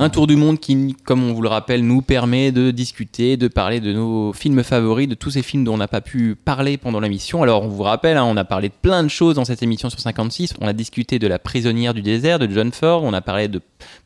[0.01, 3.47] Un tour du monde qui, comme on vous le rappelle, nous permet de discuter, de
[3.47, 6.77] parler de nos films favoris, de tous ces films dont on n'a pas pu parler
[6.77, 7.45] pendant l'émission.
[7.45, 9.89] Alors on vous rappelle, hein, on a parlé de plein de choses dans cette émission
[9.91, 10.55] sur 56.
[10.61, 13.61] On a discuté de La prisonnière du désert de John Ford, on a parlé de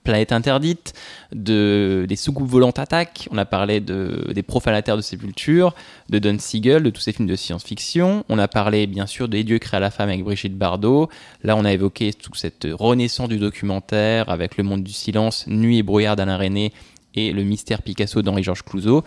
[0.05, 0.95] Planète interdite,
[1.33, 5.75] de, des soucoupes volantes attaques, on a parlé de, des profanateurs de sépulture,
[6.09, 8.25] de Don Siegel, de tous ces films de science-fiction.
[8.29, 11.09] On a parlé bien sûr des dieux créés la femme avec Brigitte Bardot.
[11.45, 15.78] Là on a évoqué toute cette renaissance du documentaire avec Le monde du silence, Nuit
[15.79, 16.73] et brouillard d'Alain René
[17.15, 19.05] et Le mystère Picasso d'Henri-Georges Clouzot.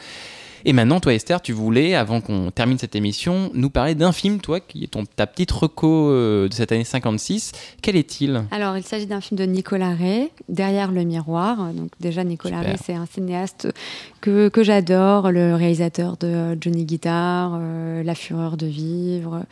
[0.63, 4.39] Et maintenant, toi Esther, tu voulais, avant qu'on termine cette émission, nous parler d'un film,
[4.39, 7.51] toi, qui est ton, ta petite reco euh, de cette année 56.
[7.81, 8.43] Quel est-il?
[8.51, 11.73] Alors, il s'agit d'un film de Nicolas Ray, Derrière le miroir.
[11.73, 12.73] Donc, déjà, Nicolas Super.
[12.73, 13.69] Ray, c'est un cinéaste
[14.19, 19.43] que, que j'adore, le réalisateur de Johnny Guitar, euh, La fureur de vivre.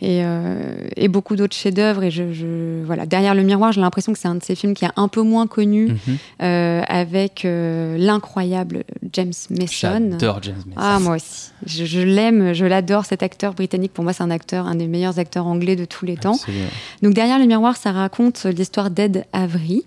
[0.00, 2.04] Et, euh, et beaucoup d'autres chefs-d'œuvre.
[2.04, 4.74] Et je, je- voilà, derrière le miroir, j'ai l'impression que c'est un de ces films
[4.74, 6.16] qui est un peu moins connu, Mhm.
[6.42, 9.66] euh, avec euh, l'incroyable James Mason.
[10.12, 10.72] J'adore James Mason.
[10.76, 11.50] Ah, moi aussi.
[11.66, 13.92] Je, je l'aime, je l'adore, cet acteur britannique.
[13.92, 16.34] Pour moi, c'est un acteur, un des meilleurs acteurs anglais de tous les temps.
[16.34, 16.68] Absolument.
[17.02, 19.84] Donc, derrière le miroir, ça raconte l'histoire d'Ed Avery,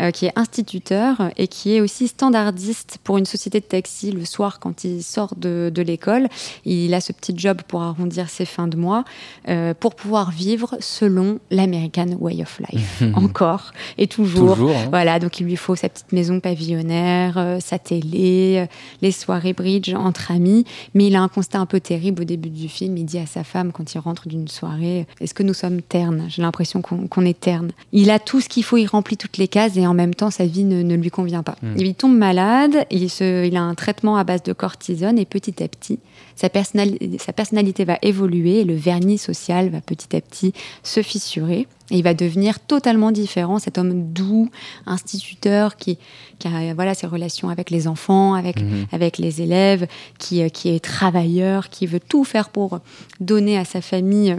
[0.00, 4.24] euh, qui est instituteur et qui est aussi standardiste pour une société de taxi le
[4.24, 6.28] soir quand il sort de, de l'école.
[6.64, 9.04] Il a ce petit job pour arrondir ses fins de mois,
[9.48, 13.02] euh, pour pouvoir vivre selon l'American Way of Life.
[13.14, 14.54] Encore et toujours.
[14.56, 14.88] Toujours, hein.
[14.90, 18.66] Voilà, donc il lui faut sa petite maison pavillonnaire, euh, sa télé,
[19.00, 20.64] les soirées bridge entre amis.
[20.94, 22.96] Mais il a un constat un peu terrible au début du film.
[22.96, 26.24] Il dit à sa femme quand il rentre d'une soirée Est-ce que nous sommes ternes?
[26.28, 27.72] J'ai l'impression qu'on est terne.
[27.92, 30.30] Il a tout ce qu'il faut, il remplit toutes les cases et en même temps,
[30.30, 31.56] sa vie ne, ne lui convient pas.
[31.60, 31.74] Mm.
[31.76, 35.62] Il tombe malade, il, se, il a un traitement à base de cortisone et petit
[35.62, 35.98] à petit,
[36.36, 40.52] sa, personnali- sa personnalité va évoluer et le vernis social va petit à petit
[40.82, 41.66] se fissurer.
[41.90, 44.48] Et il va devenir totalement différent, cet homme doux,
[44.86, 45.98] instituteur, qui,
[46.38, 48.86] qui a voilà, ses relations avec les enfants, avec, Mhm.
[48.92, 49.86] avec les élèves,
[50.18, 52.80] qui, euh, qui est travailleur, qui veut tout faire pour
[53.20, 54.36] donner à sa famille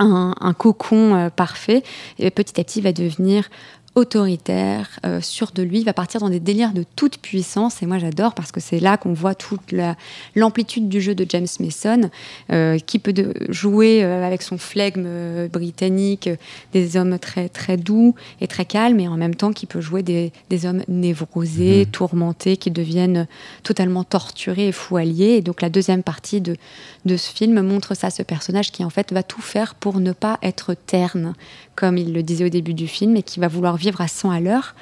[0.00, 1.82] un, un cocon euh, parfait.
[2.18, 3.48] Et petit à petit, il va devenir
[3.94, 7.82] autoritaire, euh, sûr de lui, va partir dans des délires de toute puissance.
[7.82, 9.96] Et moi, j'adore parce que c'est là qu'on voit toute la-
[10.34, 12.10] l'amplitude du jeu de James Mason,
[12.50, 15.06] euh, qui peut de- jouer euh, avec son flegme
[15.48, 16.28] britannique
[16.72, 20.02] des hommes très, très doux et très calmes, et en même temps qui peut jouer
[20.02, 23.26] des, des hommes névrosés, tourmentés, qui deviennent
[23.62, 25.36] totalement torturés et fous alliés.
[25.36, 26.56] Et donc, la deuxième partie de,
[27.04, 30.12] de ce film montre ça, ce personnage qui en fait va tout faire pour ne
[30.12, 31.34] pas être terne,
[31.76, 34.30] comme il le disait au début du film, et qui va vouloir vivre à 100
[34.30, 34.74] à l'heure,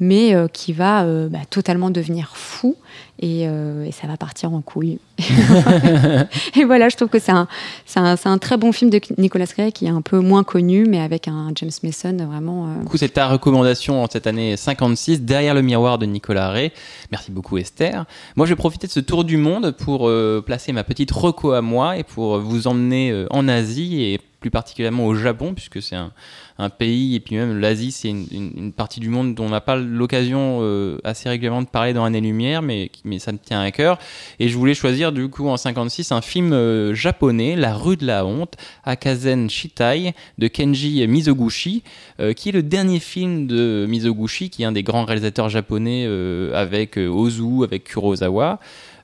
[0.00, 2.76] mais euh, qui va euh, bah, totalement devenir fou,
[3.18, 4.98] et, euh, et ça va partir en couille.
[6.56, 7.48] et voilà, je trouve que c'est un,
[7.86, 10.84] c'est un, un très bon film de Nicolas Ray qui est un peu moins connu,
[10.86, 12.74] mais avec un James Mason vraiment...
[12.80, 16.72] Du coup, c'est ta recommandation en cette année 56, Derrière le miroir de Nicolas Ray.
[17.10, 18.04] Merci beaucoup, Esther.
[18.36, 20.10] Moi, je vais profiter de ce tour du monde pour
[20.44, 25.06] placer ma petite reco à moi et pour vous emmener en Asie et plus particulièrement
[25.06, 26.12] au Japon, puisque c'est un,
[26.58, 29.50] un pays, et puis même l'Asie, c'est une, une- une partie du monde dont on
[29.50, 33.60] n'a pas l'occasion euh, assez régulièrement de parler dans Année-Lumière, mais, mais ça me tient
[33.60, 33.98] à cœur.
[34.40, 38.06] Et je voulais choisir, du coup, en 56, un film euh, japonais, La rue de
[38.06, 38.54] la honte,
[38.84, 41.82] Akazen Shitai, de Kenji Mizoguchi,
[42.20, 46.04] euh, qui est le dernier film de Mizoguchi, qui est un des grands réalisateurs japonais
[46.06, 48.60] euh, avec euh, Ozu, avec Kurosawa.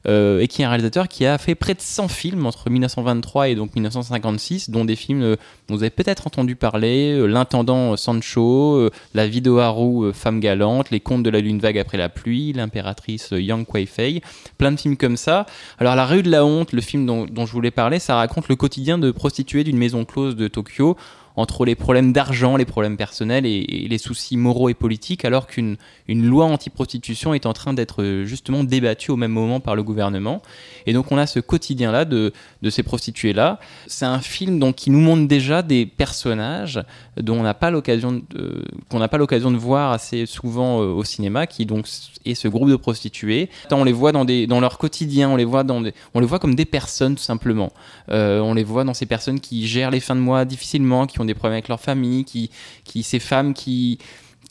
[0.07, 3.49] Euh, et qui est un réalisateur qui a fait près de 100 films entre 1923
[3.49, 5.37] et donc 1956, dont des films euh,
[5.69, 11.01] dont vous avez peut-être entendu parler, euh, L'intendant Sancho, La vie d'Oharu, Femme galante, Les
[11.01, 14.23] contes de la lune vague après la pluie, L'impératrice Yang Kuei-fei,
[14.59, 15.47] plein de films comme ça.
[15.79, 18.57] Alors La rue de la honte, le film dont je voulais parler, ça raconte le
[18.57, 20.97] quotidien de prostituées d'une maison close de Tokyo
[21.37, 25.77] entre les problèmes d'argent, les problèmes personnels et, les soucis moraux et politiques, alors qu'une
[26.09, 29.83] une loi anti-prostitution est en train d'être euh, justement débattue au même moment par le
[29.83, 30.43] gouvernement.
[30.87, 33.59] Et donc on a ce quotidien-là de, de ces prostituées-là.
[33.87, 36.83] C'est un film donc, qui nous montre déjà des personnages
[37.17, 40.87] dont on n'a pas l'occasion de- qu'on n'a pas l'occasion de voir assez souvent euh,
[40.93, 41.87] au cinéma, qui donc
[42.25, 43.49] est ce groupe de prostituées.
[43.71, 46.27] On les voit dans, des, dans leur quotidien, on les voit dans des- on les
[46.27, 47.73] voit comme des personnes tout simplement.
[48.11, 51.21] Euh, on les voit dans ces personnes qui gèrent les fins de mois difficilement, qui
[51.21, 52.51] ont des problèmes avec leur famille, qui,
[52.85, 53.99] qui ces femmes qui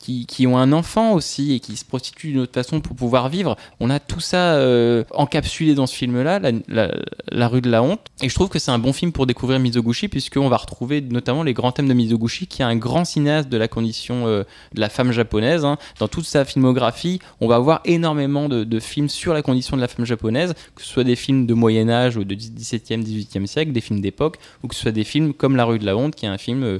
[0.02, 3.56] qui, ont un enfant aussi et qui se prostituent d'une autre façon pour pouvoir vivre.
[3.80, 8.00] On a tout ça euh, encapsulé dans ce film-là, la, rue de la honte.
[8.20, 11.42] Et je trouve que c'est un bon film pour découvrir Mizoguchi, puisqu'on va retrouver notamment
[11.42, 14.42] les grands thèmes de Mizoguchi, qui est un grand cinéaste de la condition euh,
[14.74, 15.64] de la femme japonaise.
[15.64, 15.78] hein.
[16.00, 19.82] Dans toute sa filmographie, on va avoir énormément de, de films sur la condition de
[19.82, 23.72] la femme japonaise, que ce soit des films de Moyen-Âge ou de 17e, 18e siècle,
[23.72, 26.14] des films d'époque, ou que ce soit des films comme La rue de la honte,
[26.16, 26.64] qui est un film...
[26.64, 26.78] euh,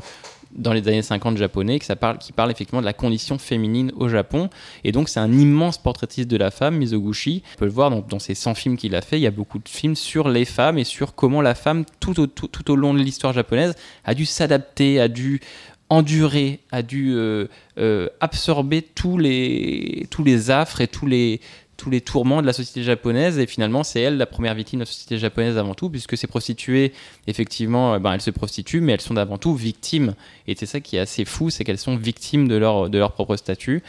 [0.54, 4.50] dans les années 50 japonais qui, parle, effectivement de la condition féminine au Japon.
[4.84, 7.42] Et donc c'est un immense portraitiste de la femme, Mizoguchi.
[7.54, 9.58] On peut le voir dans ces 100 films qu'il a fait, il y a beaucoup
[9.58, 13.32] de films sur les femmes et sur comment la femme, tout au, long de l'histoire
[13.32, 13.74] japonaise,
[14.04, 15.40] a dû s'adapter, a dû
[15.88, 17.48] endurer, a dû euh,
[17.78, 21.40] euh, absorber tous les affres et tous les,
[21.82, 24.82] tous les tourments de la société japonaise et finalement c'est elle la première victime de
[24.82, 26.92] la société japonaise avant tout puisque ces prostituées
[27.26, 30.14] effectivement euh, ben, elles se prostituent mais elles sont avant tout victimes.
[30.46, 33.10] Et c'est ça qui est assez fou c'est qu'elles sont victimes de leur, de leur
[33.12, 33.82] propre statut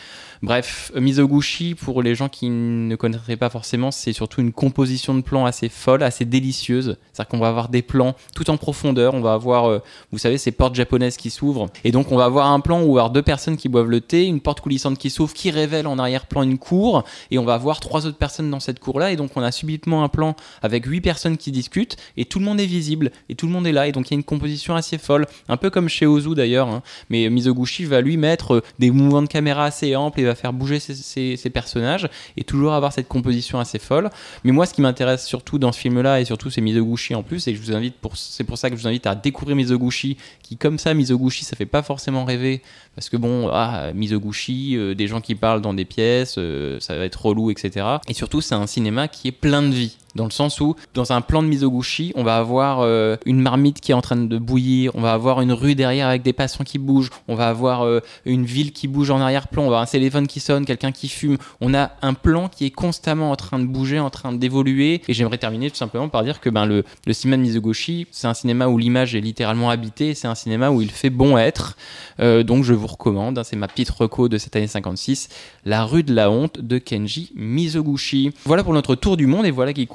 [0.44, 5.22] bref Mizoguchi pour les gens qui ne connaîtraient pas forcément c'est surtout une composition de
[5.22, 6.98] plans assez folle assez délicieuse.
[7.14, 9.80] C'est à dire qu'on va avoir des plans tout en profondeur on va avoir euh,
[10.12, 11.70] vous savez ces portes japonaises qui s'ouvrent.
[11.86, 13.90] Et donc on va avoir un plan où on va avoir deux personnes qui boivent
[13.90, 17.46] le thé une porte coulissante qui s'ouvre qui révèle en arrière-plan une cour et on
[17.46, 20.10] va avoir trois autres personnes dans cette cour là et donc on a subitement un
[20.10, 23.54] plan avec huit personnes qui discutent et tout le monde est visible et tout le
[23.54, 25.26] monde est là et donc il y a une composition assez folle.
[25.48, 26.84] Un peu comme chez Ozu d'ailleurs hein.
[27.10, 31.50] mais Mizoguchi va lui mettre euh, des mouvements de caméra assez amples faire bouger ses,
[31.50, 34.10] personnages et toujours avoir cette composition assez folle.
[34.44, 37.24] Mais moi ce qui m'intéresse surtout dans ce film là et surtout c'est Mizoguchi en
[37.24, 37.48] plus.
[37.48, 40.18] Et je vous invite pour c'est pour ça que je vous invite à découvrir Mizoguchi
[40.42, 42.62] qui comme ça Mizoguchi ça fait pas forcément rêver.
[42.96, 46.96] Parce que bon ah Mizoguchi euh, des gens qui parlent dans des pièces euh, ça
[46.96, 50.26] va être relou etc et surtout c'est un cinéma qui est plein de vie dans
[50.26, 53.92] le sens où dans un plan de Mizoguchi on va avoir euh, une marmite qui
[53.92, 56.78] est en train de bouillir on va avoir une rue derrière avec des passants qui
[56.78, 59.86] bougent on va avoir euh, une ville qui bouge en arrière-plan on va avoir un
[59.86, 61.38] téléphone qui sonne quelqu'un qui fume.
[61.62, 65.02] On a un plan qui est constamment en train de bouger en train d'évoluer.
[65.08, 68.28] Et j'aimerais terminer tout simplement par dire que ben le, le cinéma de Mizoguchi c'est
[68.28, 71.78] un cinéma où l'image est littéralement habitée c'est un cinéma où il fait bon être.
[72.20, 75.30] Euh, donc je vous recommande hein, c'est ma petite reco de cette année 56
[75.66, 78.32] La rue de la honte de Kenji Mizoguchi.
[78.46, 79.88] Voilà pour notre tour du monde et voilà qui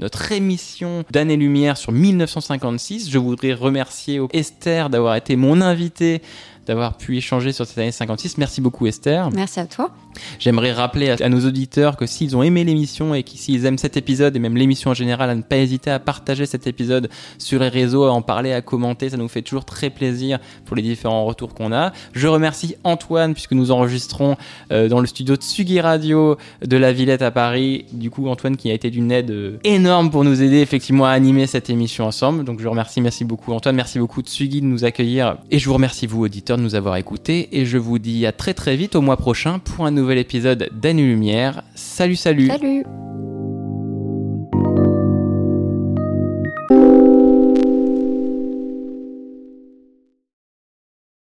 [0.00, 6.22] notre émission d'année-lumière sur 1956 je voudrais remercier Esther d'avoir été mon invitée
[6.66, 9.90] d'avoir pu échanger sur cette année 56 merci beaucoup Esther Merci à toi.
[10.38, 13.96] J'aimerais rappeler à, à nos auditeurs que s'ils ont aimé l'émission et s'ils aiment cet
[13.96, 17.08] épisode et même l'émission en général, à ne pas hésiter à partager cet épisode
[17.38, 19.10] sur les réseaux, à en parler, à commenter.
[19.10, 21.92] Ça nous fait toujours très plaisir pour les différents retours qu'on a.
[22.12, 24.36] Je remercie Antoine puisque nous enregistrons
[24.70, 27.86] euh, dans le studio Tsugi Radio de la Villette à Paris.
[27.92, 31.10] Du coup, Antoine qui a été d'une aide euh, énorme pour nous aider effectivement à
[31.10, 32.44] animer cette émission ensemble.
[32.44, 35.74] Donc je remercie, merci beaucoup Antoine, merci beaucoup Tsugi de nous accueillir et je vous
[35.74, 38.96] remercie vous auditeurs de nous avoir écoutés et je vous dis à très très vite
[38.96, 41.62] au mois prochain pour un nouvel épisode d'Année Lumière.
[41.74, 42.48] Salut Salut